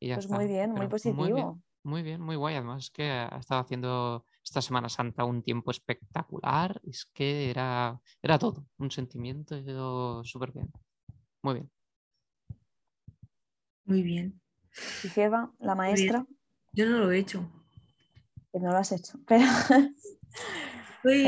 Y 0.00 0.08
ya 0.08 0.16
Pues 0.16 0.26
está. 0.26 0.36
muy 0.36 0.46
bien, 0.46 0.72
muy 0.72 0.86
positivo. 0.88 1.22
Muy 1.22 1.32
bien, 1.32 1.62
muy 1.82 2.02
bien, 2.02 2.20
muy 2.20 2.36
guay. 2.36 2.56
Además, 2.56 2.84
es 2.84 2.90
que 2.90 3.08
ha 3.10 3.36
estado 3.38 3.60
haciendo 3.62 4.26
esta 4.42 4.60
Semana 4.60 4.88
Santa 4.88 5.24
un 5.24 5.42
tiempo 5.42 5.70
espectacular. 5.70 6.80
Es 6.84 7.06
que 7.06 7.50
era, 7.50 7.98
era 8.22 8.38
todo, 8.38 8.66
un 8.78 8.90
sentimiento 8.90 10.22
súper 10.24 10.52
bien. 10.52 10.70
Muy 11.44 11.54
bien. 11.54 11.70
Muy 13.84 14.02
bien. 14.02 14.40
Y 15.04 15.08
Jeva, 15.08 15.52
la 15.58 15.74
maestra, 15.74 16.26
Yo 16.72 16.86
no 16.86 17.00
lo 17.00 17.12
he 17.12 17.18
hecho. 17.18 17.46
que 18.50 18.60
no 18.60 18.70
lo 18.70 18.78
has 18.78 18.92
hecho. 18.92 19.18
Pero 19.26 19.44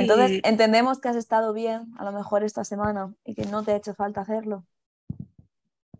entonces 0.00 0.40
entendemos 0.42 1.00
que 1.00 1.08
has 1.08 1.16
estado 1.16 1.52
bien 1.52 1.92
a 1.98 2.04
lo 2.04 2.12
mejor 2.12 2.44
esta 2.44 2.64
semana 2.64 3.14
y 3.26 3.34
que 3.34 3.44
no 3.44 3.62
te 3.62 3.72
ha 3.72 3.76
hecho 3.76 3.94
falta 3.94 4.22
hacerlo. 4.22 4.64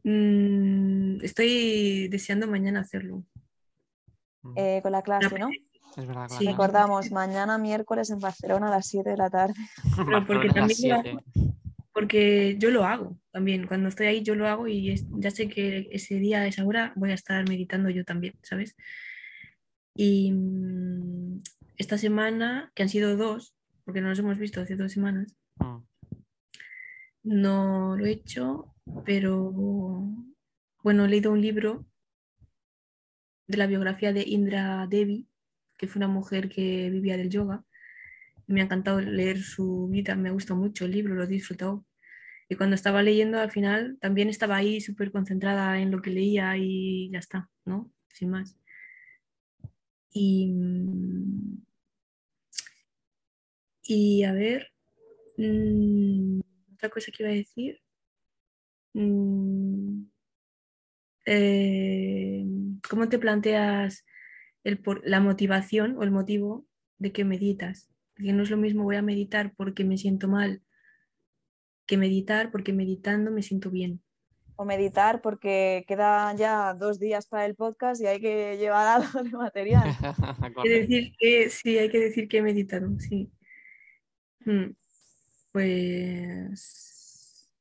Mm, 0.03 1.23
estoy 1.23 2.09
deseando 2.09 2.47
mañana 2.47 2.81
hacerlo. 2.81 3.23
Mm, 4.41 4.53
eh, 4.57 4.81
con 4.83 4.93
la 4.93 5.03
clase, 5.03 5.39
¿no? 5.39 5.51
es 5.95 6.07
verdad. 6.07 6.29
sí. 6.31 6.47
Recordamos, 6.47 7.11
mañana 7.11 7.59
miércoles 7.59 8.09
en 8.09 8.19
Barcelona 8.19 8.69
a 8.69 8.71
las 8.71 8.87
7 8.87 9.11
de 9.11 9.17
la 9.19 9.29
tarde. 9.29 9.55
Porque 10.27 10.49
también. 10.49 11.21
Porque 11.97 12.57
yo 12.59 12.71
lo 12.71 12.85
hago 12.85 13.19
también. 13.33 13.67
Cuando 13.67 13.89
estoy 13.89 14.07
ahí, 14.09 14.23
yo 14.23 14.35
lo 14.35 14.47
hago 14.47 14.69
y 14.69 14.91
es- 14.91 15.07
ya 15.19 15.31
sé 15.31 15.49
que 15.49 15.89
ese 15.93 16.17
día, 16.17 16.43
a 16.43 16.47
esa 16.47 16.63
hora, 16.67 16.93
voy 16.95 17.11
a 17.11 17.15
estar 17.15 17.49
meditando 17.49 17.89
yo 17.89 18.05
también, 18.05 18.35
¿sabes? 18.43 18.77
Y 19.95 20.31
mm, 20.33 21.41
esta 21.79 21.97
semana, 21.97 22.71
que 22.75 22.83
han 22.83 22.91
sido 22.91 23.17
dos, 23.17 23.55
porque 23.87 24.03
no 24.03 24.09
nos 24.11 24.19
hemos 24.19 24.39
visto 24.39 24.61
hace 24.61 24.77
dos 24.77 24.93
semanas, 24.93 25.35
Mm, 25.59 25.85
no 27.23 27.97
lo 27.97 28.05
he 28.07 28.11
hecho, 28.11 28.75
pero 29.07 29.51
bueno, 30.83 31.07
he 31.07 31.09
leído 31.09 31.33
un 31.33 31.41
libro 31.41 31.87
de 33.49 33.57
la 33.57 33.67
biografía 33.67 34.13
de 34.13 34.23
Indra 34.27 34.87
Devi, 34.87 35.29
que 35.79 35.89
fue 35.89 36.01
una 36.01 36.09
mujer 36.09 36.51
que 36.51 36.91
vivía 36.91 37.17
del 37.17 37.31
yoga. 37.31 37.65
Me 38.47 38.61
ha 38.61 38.65
encantado 38.65 39.01
leer 39.01 39.41
su 39.43 39.89
vida, 39.89 40.15
me 40.17 40.31
gustó 40.31 40.57
mucho 40.57 40.85
el 40.85 40.93
libro, 40.93 41.15
lo 41.15 41.25
he 41.25 41.27
disfrutado. 41.27 41.85
Y 42.49 42.57
cuando 42.57 42.77
estaba 42.77 43.03
leyendo, 43.03 43.41
al 43.41 43.51
final 43.51 43.99
también 44.01 44.29
estaba 44.29 44.57
ahí 44.57 44.81
súper 44.81 45.13
concentrada 45.13 45.81
en 45.81 45.91
lo 45.91 46.03
que 46.03 46.11
leía 46.11 46.57
y 46.59 47.11
ya 47.13 47.19
está, 47.21 47.51
¿no? 47.65 47.93
Sin 48.13 48.31
más. 48.31 48.57
Y, 50.13 50.47
mm, 50.53 51.63
y 53.85 54.25
a 54.25 54.33
ver, 54.33 54.73
mm, 55.39 56.41
otra 56.75 56.91
cosa 56.91 57.13
que 57.13 57.23
iba 57.25 57.33
a 57.33 57.35
decir. 57.37 57.81
Mm, 58.95 60.07
eh, 61.27 62.45
¿cómo 62.89 63.09
te 63.09 63.19
planteas 63.19 64.05
el 64.65 64.81
la 65.05 65.21
motivación 65.21 65.97
o 65.99 66.03
el 66.03 66.11
motivo 66.11 66.67
de 66.99 67.13
que 67.13 67.25
meditas? 67.25 67.89
Porque 68.17 68.33
no 68.33 68.43
es 68.43 68.51
lo 68.51 68.57
mismo 68.57 68.85
voy 68.85 68.97
a 68.97 69.03
meditar 69.03 69.53
porque 69.57 69.85
me 69.85 69.99
siento 69.99 70.27
mal 70.27 70.63
que 71.87 71.97
meditar 71.97 72.51
porque 72.51 72.73
meditando 72.73 73.31
me 73.31 73.43
siento 73.43 73.71
bien. 73.71 74.03
O 74.57 74.65
meditar 74.65 75.21
porque 75.21 75.85
quedan 75.87 76.37
ya 76.39 76.75
dos 76.75 76.99
días 76.99 77.27
para 77.27 77.45
el 77.45 77.55
podcast 77.55 78.01
y 78.01 78.07
hay 78.07 78.21
que 78.21 78.57
llevar 78.57 78.87
algo 79.03 79.23
de 79.23 79.31
material. 79.31 79.85
Hay 80.43 80.55
que 80.63 80.81
decir 80.81 81.13
que 81.19 81.51
sí, 81.51 81.79
hay 81.79 81.91
que 81.91 81.99
decir 81.99 82.29
que 82.29 82.39
he 82.39 82.43
meditado, 82.43 82.89
sí. 82.99 83.31
Mm, 84.45 84.71
Pues 85.53 87.53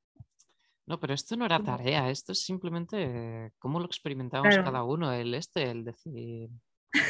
No, 0.86 1.00
pero 1.00 1.14
esto 1.14 1.36
no 1.36 1.46
era 1.46 1.62
tarea, 1.62 2.10
esto 2.10 2.32
es 2.32 2.44
simplemente 2.44 2.98
eh, 3.00 3.52
cómo 3.60 3.80
lo 3.80 3.86
experimentamos 3.86 4.50
Claro. 4.50 4.64
cada 4.64 4.84
uno, 4.84 5.12
el 5.12 5.34
este, 5.34 5.70
el 5.70 5.84
decir. 5.84 6.50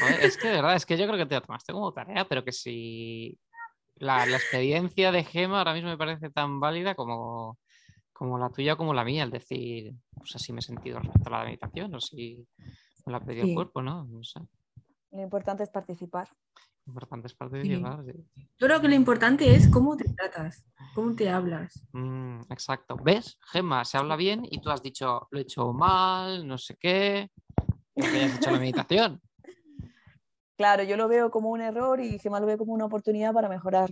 Joder, 0.00 0.20
es 0.22 0.36
que 0.36 0.48
de 0.48 0.54
verdad, 0.56 0.76
es 0.76 0.86
que 0.86 0.96
yo 0.96 1.06
creo 1.06 1.18
que 1.18 1.26
te 1.26 1.34
lo 1.34 1.42
tomaste 1.42 1.72
como 1.72 1.92
tarea, 1.92 2.26
pero 2.28 2.44
que 2.44 2.52
si 2.52 3.38
la, 3.96 4.26
la 4.26 4.36
experiencia 4.36 5.12
de 5.12 5.24
Gema 5.24 5.58
ahora 5.58 5.74
mismo 5.74 5.88
me 5.88 5.98
parece 5.98 6.30
tan 6.30 6.60
válida 6.60 6.94
como, 6.94 7.58
como 8.12 8.38
la 8.38 8.50
tuya 8.50 8.74
o 8.74 8.76
como 8.76 8.92
la 8.94 9.04
mía, 9.04 9.24
el 9.24 9.30
decir, 9.30 9.94
pues 10.14 10.34
así 10.36 10.52
me 10.52 10.60
he 10.60 10.62
sentido 10.62 10.98
respecto 11.00 11.28
a 11.28 11.38
la 11.38 11.44
meditación, 11.44 11.94
o 11.94 12.00
si 12.00 12.46
me 13.06 13.12
la 13.12 13.18
ha 13.18 13.24
pedido 13.24 13.44
el 13.44 13.50
Sí. 13.50 13.54
cuerpo, 13.54 13.82
¿no? 13.82 14.04
No 14.04 14.22
sé. 14.24 14.40
Lo 15.12 15.22
importante 15.22 15.62
es 15.62 15.70
participar. 15.70 16.28
Importante 16.86 17.26
es 17.26 17.36
de 17.38 17.62
Sí. 17.62 18.22
sí. 18.36 18.48
yo 18.58 18.66
creo 18.66 18.80
que 18.80 18.88
lo 18.88 18.94
importante 18.94 19.54
es 19.54 19.66
cómo 19.68 19.96
te 19.96 20.04
tratas, 20.14 20.64
cómo 20.94 21.16
te 21.16 21.28
hablas. 21.28 21.82
Mm, 21.92 22.42
exacto. 22.50 22.96
¿Ves? 23.02 23.38
Gemma, 23.50 23.84
se 23.84 23.98
habla 23.98 24.14
bien 24.14 24.46
y 24.48 24.60
tú 24.60 24.70
has 24.70 24.82
dicho, 24.82 25.26
lo 25.30 25.38
he 25.38 25.42
hecho 25.42 25.72
mal, 25.72 26.46
no 26.46 26.58
sé 26.58 26.76
qué, 26.78 27.30
porque 27.94 28.24
has 28.24 28.36
hecho 28.36 28.50
la 28.52 28.58
meditación. 28.60 29.20
Claro, 30.56 30.82
yo 30.82 30.96
lo 30.96 31.06
veo 31.08 31.30
como 31.30 31.50
un 31.50 31.60
error 31.60 32.00
y 32.00 32.18
Gemma 32.18 32.40
lo 32.40 32.46
ve 32.46 32.56
como 32.56 32.72
una 32.72 32.86
oportunidad 32.86 33.32
para 33.32 33.48
mejorar. 33.48 33.90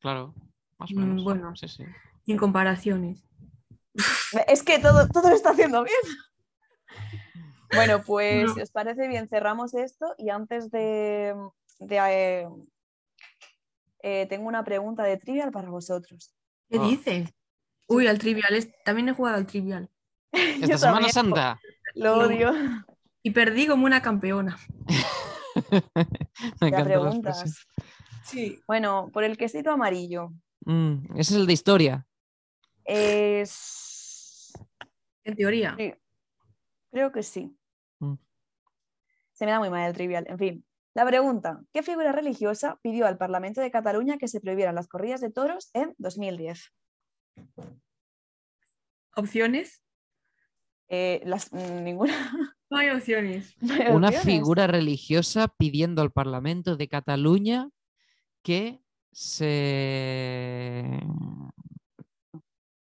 Claro, 0.00 0.34
más 0.78 0.90
o 0.90 0.94
Mm, 0.94 0.98
menos. 1.00 1.24
bueno. 1.24 1.54
Sí, 1.56 1.68
sí. 1.68 1.84
Sin 2.26 2.36
comparaciones. 2.36 3.22
Es 4.48 4.62
que 4.62 4.78
todo, 4.78 5.06
todo 5.08 5.28
lo 5.30 5.34
está 5.36 5.50
haciendo 5.50 5.82
bien. 5.84 5.96
Bueno, 7.74 8.02
pues 8.02 8.44
No. 8.48 8.54
si 8.54 8.60
os 8.60 8.70
parece 8.70 9.08
bien, 9.08 9.28
cerramos 9.28 9.72
esto 9.72 10.14
y 10.18 10.28
antes 10.28 10.70
de, 10.70 11.34
de, 11.78 11.96
eh, 11.96 12.48
eh, 14.02 14.26
tengo 14.28 14.46
una 14.46 14.62
pregunta 14.62 15.02
de 15.04 15.16
trivial 15.16 15.50
para 15.50 15.70
vosotros. 15.70 16.34
¿Qué 16.68 16.76
Ah. 16.78 16.82
dices? 16.86 17.30
Uy, 17.88 18.08
al 18.08 18.18
trivial. 18.18 18.52
es- 18.54 18.68
También 18.84 19.08
he 19.08 19.14
jugado 19.14 19.38
al 19.38 19.46
trivial. 19.46 19.88
Esta 20.32 20.32
Semana 20.78 20.92
también 21.08 21.12
Santa. 21.14 21.60
Lo- 21.94 22.18
odio. 22.26 22.52
Y 23.22 23.30
perdí 23.30 23.66
como 23.66 23.86
una 23.86 24.02
campeona. 24.02 24.58
Me 26.60 26.70
Ya 26.70 26.84
preguntas. 26.84 27.66
Sí. 28.24 28.60
Bueno, 28.66 29.10
por 29.12 29.24
el 29.24 29.36
quesito 29.36 29.70
amarillo. 29.70 30.32
Mm, 30.64 31.18
ese 31.18 31.34
es 31.34 31.40
el 31.40 31.46
de 31.46 31.52
historia. 31.52 32.06
Es... 32.84 34.52
En 35.24 35.36
teoría. 35.36 35.74
Sí, 35.78 35.94
creo 36.90 37.12
que 37.12 37.22
sí. 37.22 37.56
Mm. 38.00 38.14
Se 39.32 39.44
me 39.44 39.52
da 39.52 39.58
muy 39.58 39.70
mal 39.70 39.88
el 39.88 39.94
trivial. 39.94 40.26
En 40.28 40.38
fin, 40.38 40.64
la 40.94 41.06
pregunta. 41.06 41.62
¿Qué 41.72 41.82
figura 41.82 42.12
religiosa 42.12 42.78
pidió 42.82 43.06
al 43.06 43.18
Parlamento 43.18 43.60
de 43.60 43.70
Cataluña 43.70 44.18
que 44.18 44.28
se 44.28 44.40
prohibieran 44.40 44.74
las 44.74 44.88
corridas 44.88 45.20
de 45.20 45.30
toros 45.30 45.70
en 45.72 45.94
2010? 45.98 46.72
¿Opciones? 49.14 49.82
Eh, 50.88 51.22
las, 51.24 51.52
mm, 51.52 51.84
ninguna. 51.84 52.14
No 52.72 52.78
hay 52.78 52.88
opciones. 52.88 53.54
no 53.60 53.74
hay 53.74 53.80
Una 53.92 54.10
figura 54.12 54.66
religiosa 54.66 55.46
pidiendo 55.48 56.00
al 56.00 56.10
Parlamento 56.10 56.74
de 56.76 56.88
Cataluña 56.88 57.68
que 58.42 58.80
se. 59.12 60.88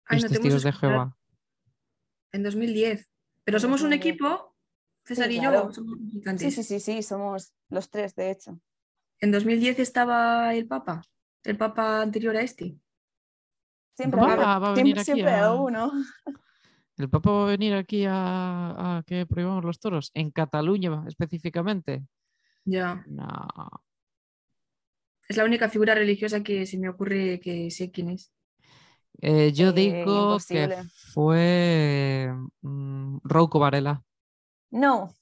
Ay, 0.05 0.19
Los 0.19 0.23
no 0.23 0.29
testigos 0.29 0.63
de. 0.63 0.73
Jehová. 0.73 1.15
En 2.33 2.43
2010. 2.43 3.09
Pero 3.45 3.59
somos 3.61 3.81
un 3.81 3.91
2010. 3.91 4.05
equipo, 4.15 4.53
César 5.05 5.27
Sí, 5.29 5.37
y 5.37 5.39
claro. 5.39 5.67
yo, 5.67 5.73
somos 5.73 5.97
Sí, 6.39 6.51
sí, 6.51 6.63
sí, 6.63 6.79
sí, 6.81 7.01
somos 7.01 7.53
los 7.69 7.89
tres, 7.89 8.15
de 8.15 8.31
hecho. 8.31 8.59
En 9.21 9.31
2010 9.31 9.79
estaba 9.79 10.53
el 10.55 10.67
Papa, 10.67 11.03
el 11.45 11.55
Papa 11.57 12.01
anterior 12.01 12.35
a 12.35 12.41
este. 12.41 12.75
Siempre, 13.95 14.19
habido- 14.21 14.37
va 14.37 14.55
a 14.55 14.59
siempre- 14.59 14.75
venir 14.83 14.99
aquí 14.99 15.05
siempre 15.05 15.33
a- 15.35 15.53
uno. 15.53 15.91
¿El 16.99 17.09
Papa 17.09 17.31
va 17.31 17.43
a 17.45 17.47
venir 17.55 17.73
aquí 17.73 18.05
a, 18.07 18.97
a 18.97 19.03
que 19.07 19.25
prohibamos 19.25 19.63
los 19.65 19.79
toros? 19.79 20.11
¿En 20.13 20.31
Cataluña 20.31 21.03
específicamente? 21.07 22.03
Ya. 22.65 23.03
No. 23.07 23.27
Es 25.29 25.37
la 25.37 25.45
única 25.45 25.69
figura 25.69 25.95
religiosa 25.95 26.43
que 26.43 26.65
se 26.65 26.77
me 26.77 26.89
ocurre 26.89 27.39
que 27.39 27.71
sé 27.71 27.91
quién 27.91 28.09
es. 28.09 28.31
Eh, 29.21 29.51
yo 29.53 29.69
Eh, 29.69 29.73
digo 29.73 30.37
que 30.47 30.69
fue 31.13 32.33
mm, 32.61 33.17
Rouco 33.23 33.59
Varela. 33.59 34.03
No, 34.71 35.13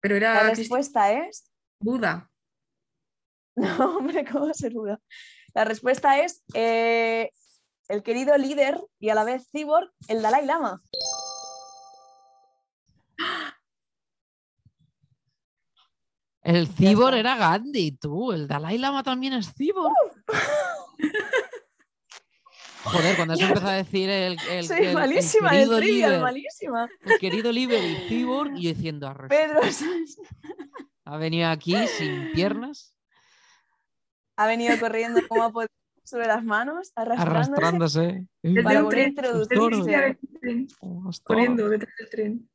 Pero 0.00 0.16
la 0.16 0.40
era 0.40 0.42
Cristi- 0.52 0.60
respuesta 0.62 1.12
es. 1.12 1.50
Buda. 1.80 2.30
No, 3.56 3.96
hombre, 3.98 4.24
¿cómo 4.24 4.46
va 4.46 4.50
a 4.52 4.54
ser 4.54 4.72
duda? 4.72 5.00
La 5.54 5.64
respuesta 5.64 6.22
es 6.22 6.42
eh, 6.54 7.30
el 7.88 8.02
querido 8.02 8.36
líder 8.36 8.80
y 8.98 9.08
a 9.10 9.14
la 9.14 9.24
vez 9.24 9.48
cyborg, 9.50 9.90
el 10.08 10.22
Dalai 10.22 10.44
Lama. 10.46 10.82
El 16.42 16.66
cibor 16.68 17.14
está. 17.14 17.20
era 17.20 17.36
Gandhi, 17.36 17.92
tú. 17.92 18.32
El 18.32 18.48
Dalai 18.48 18.78
Lama 18.78 19.02
también 19.02 19.32
es 19.34 19.52
cibor. 19.54 19.92
Joder, 22.84 23.16
cuando 23.16 23.36
se 23.36 23.42
empezó 23.44 23.66
a 23.66 23.72
decir 23.72 24.08
el, 24.08 24.38
el, 24.50 24.64
Soy 24.66 24.86
el- 24.86 24.94
malísima 24.94 25.50
el 25.50 25.56
querido 25.58 25.76
trivial, 25.78 26.10
líder, 26.10 26.22
malísima. 26.22 26.88
el 27.04 27.18
querido 27.18 27.52
líder 27.52 27.84
y 27.84 27.96
cibor, 28.08 28.50
y 28.56 28.62
yo 28.62 28.70
diciendo, 28.70 29.06
"Arre, 29.08 29.28
Pedro 29.28 29.60
Sánchez 29.60 30.16
ha 31.04 31.16
venido 31.18 31.48
aquí 31.50 31.74
sin 31.98 32.32
piernas, 32.32 32.94
ha 34.36 34.46
venido 34.46 34.78
corriendo 34.80 35.20
como 35.28 35.42
ha 35.42 35.50
podido 35.50 35.68
sobre 36.08 36.26
las 36.26 36.44
manos, 36.44 36.92
arrastrándose. 36.96 37.52
arrastrándose. 37.52 38.26
Desde 38.42 38.62
Para 38.62 38.78
un 38.80 38.84
poder 38.86 38.98
tren, 38.98 39.08
introducirse. 39.10 39.90
desde 39.90 40.06
el 40.06 40.18
tren, 40.40 40.66
Oh, 40.80 41.10
corriendo 41.24 41.68
detrás 41.68 41.94
del 41.98 42.08
tren. 42.10 42.48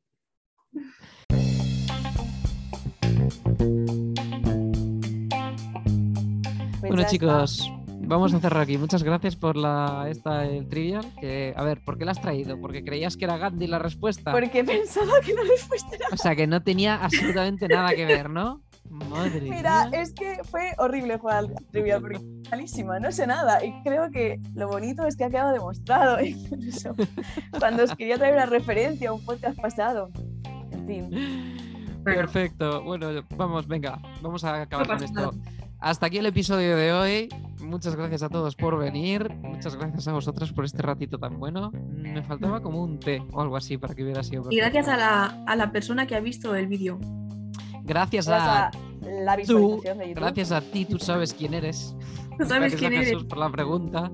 Pues 6.80 6.90
Bueno 6.92 7.04
chicos, 7.08 7.72
vamos 8.00 8.34
a 8.34 8.40
cerrar 8.40 8.62
aquí. 8.62 8.76
Muchas 8.78 9.02
gracias 9.02 9.36
por 9.36 9.56
la 9.56 10.06
esta 10.10 10.44
el 10.44 10.68
trivial. 10.68 11.04
Que, 11.20 11.54
a 11.56 11.64
ver, 11.64 11.80
¿por 11.84 11.96
qué 11.98 12.04
la 12.04 12.12
has 12.12 12.20
traído? 12.20 12.60
¿Porque 12.60 12.84
creías 12.84 13.16
que 13.16 13.24
era 13.24 13.38
Gandhi 13.38 13.66
la 13.66 13.78
respuesta? 13.78 14.32
Porque 14.32 14.64
pensaba 14.64 15.12
que 15.24 15.32
la 15.32 15.42
respuesta 15.42 15.96
era. 15.96 16.06
O 16.12 16.16
sea, 16.16 16.36
que 16.36 16.46
no 16.46 16.62
tenía 16.62 16.96
absolutamente 17.02 17.68
nada 17.68 17.94
que 17.94 18.04
ver, 18.04 18.28
¿no? 18.30 18.62
Madre 18.90 19.40
Mira, 19.40 19.88
mía. 19.88 20.02
es 20.02 20.12
que 20.12 20.42
fue 20.44 20.72
horrible 20.78 21.18
jugar 21.18 21.38
al 21.38 21.54
trivial 21.72 22.00
porque 22.00 22.16
es 22.16 22.50
malísima, 22.50 23.00
no 23.00 23.10
sé 23.10 23.26
nada. 23.26 23.64
Y 23.64 23.72
creo 23.82 24.10
que 24.10 24.40
lo 24.54 24.68
bonito 24.68 25.06
es 25.06 25.16
que 25.16 25.24
ha 25.24 25.30
quedado 25.30 25.52
demostrado. 25.52 26.20
Incluso 26.24 26.94
cuando 27.58 27.84
os 27.84 27.94
quería 27.96 28.18
traer 28.18 28.34
una 28.34 28.46
referencia 28.46 29.10
a 29.10 29.12
un 29.12 29.24
podcast 29.24 29.58
pasado. 29.60 30.10
En 30.70 30.86
fin. 30.86 31.54
Perfecto. 32.04 32.82
Bueno, 32.82 33.08
vamos, 33.36 33.66
venga, 33.66 34.00
vamos 34.20 34.44
a 34.44 34.62
acabar 34.62 34.86
con 34.86 35.02
esto. 35.02 35.32
Hasta 35.80 36.06
aquí 36.06 36.18
el 36.18 36.26
episodio 36.26 36.76
de 36.76 36.92
hoy. 36.92 37.28
Muchas 37.60 37.96
gracias 37.96 38.22
a 38.22 38.28
todos 38.28 38.56
por 38.56 38.78
venir. 38.78 39.34
Muchas 39.36 39.74
gracias 39.76 40.06
a 40.06 40.12
vosotras 40.12 40.52
por 40.52 40.64
este 40.64 40.82
ratito 40.82 41.18
tan 41.18 41.38
bueno. 41.38 41.72
Me 41.72 42.22
faltaba 42.22 42.60
como 42.62 42.82
un 42.82 43.00
té 43.00 43.22
o 43.32 43.40
algo 43.40 43.56
así 43.56 43.78
para 43.78 43.94
que 43.94 44.02
hubiera 44.02 44.22
sido. 44.22 44.44
Y 44.50 44.56
gracias 44.56 44.88
a 44.88 44.96
la, 44.96 45.44
a 45.46 45.56
la 45.56 45.72
persona 45.72 46.06
que 46.06 46.14
ha 46.14 46.20
visto 46.20 46.54
el 46.54 46.66
vídeo. 46.66 46.98
Gracias 47.84 48.26
Gracias 48.26 48.48
a 48.48 48.66
a 48.68 48.70
la 49.22 49.34
tú. 49.34 49.40
visualización 49.40 49.98
de 49.98 50.08
YouTube. 50.08 50.20
Gracias 50.22 50.52
a 50.52 50.60
ti, 50.60 50.84
tú 50.86 50.98
sabes 50.98 51.34
quién 51.34 51.54
eres. 51.54 51.94
Sabes 52.38 52.48
Gracias 52.48 52.80
quién 52.80 52.92
a 52.92 52.96
eres. 52.96 53.08
Jesús 53.10 53.24
por 53.24 53.38
la 53.38 53.48
pregunta. 53.50 54.10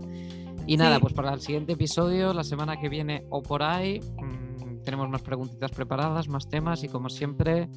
Y 0.67 0.77
nada, 0.77 0.97
Sí. 0.97 1.01
pues 1.03 1.15
para 1.15 1.33
el 1.33 1.41
siguiente 1.41 1.73
episodio, 1.73 2.35
la 2.35 2.45
semana 2.45 2.79
que 2.79 2.89
viene 2.91 3.25
o 3.31 3.43
por 3.43 3.63
ahí, 3.63 3.99
mm, 4.01 4.83
tenemos 4.85 5.09
más 5.09 5.23
preguntitas 5.23 5.71
preparadas, 5.71 6.29
más 6.29 6.49
temas 6.49 6.85
y 6.85 6.89
como 6.89 7.09
siempre, 7.09 7.69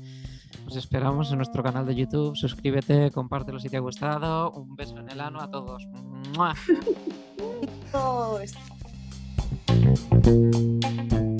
os 0.68 0.76
esperamos 0.76 1.32
en 1.32 1.38
nuestro 1.38 1.64
canal 1.64 1.86
de 1.86 1.96
YouTube. 1.96 2.36
Suscríbete, 2.36 3.10
compártelo 3.12 3.60
si 3.60 3.70
te 3.70 3.78
ha 3.78 3.80
gustado. 3.80 4.52
Un 4.52 4.76
beso 4.76 4.98
en 4.98 5.10
el 5.10 5.22
ano 5.22 5.40
a 5.42 5.50
todos. 5.50 5.88
¡Mua! 6.36 6.54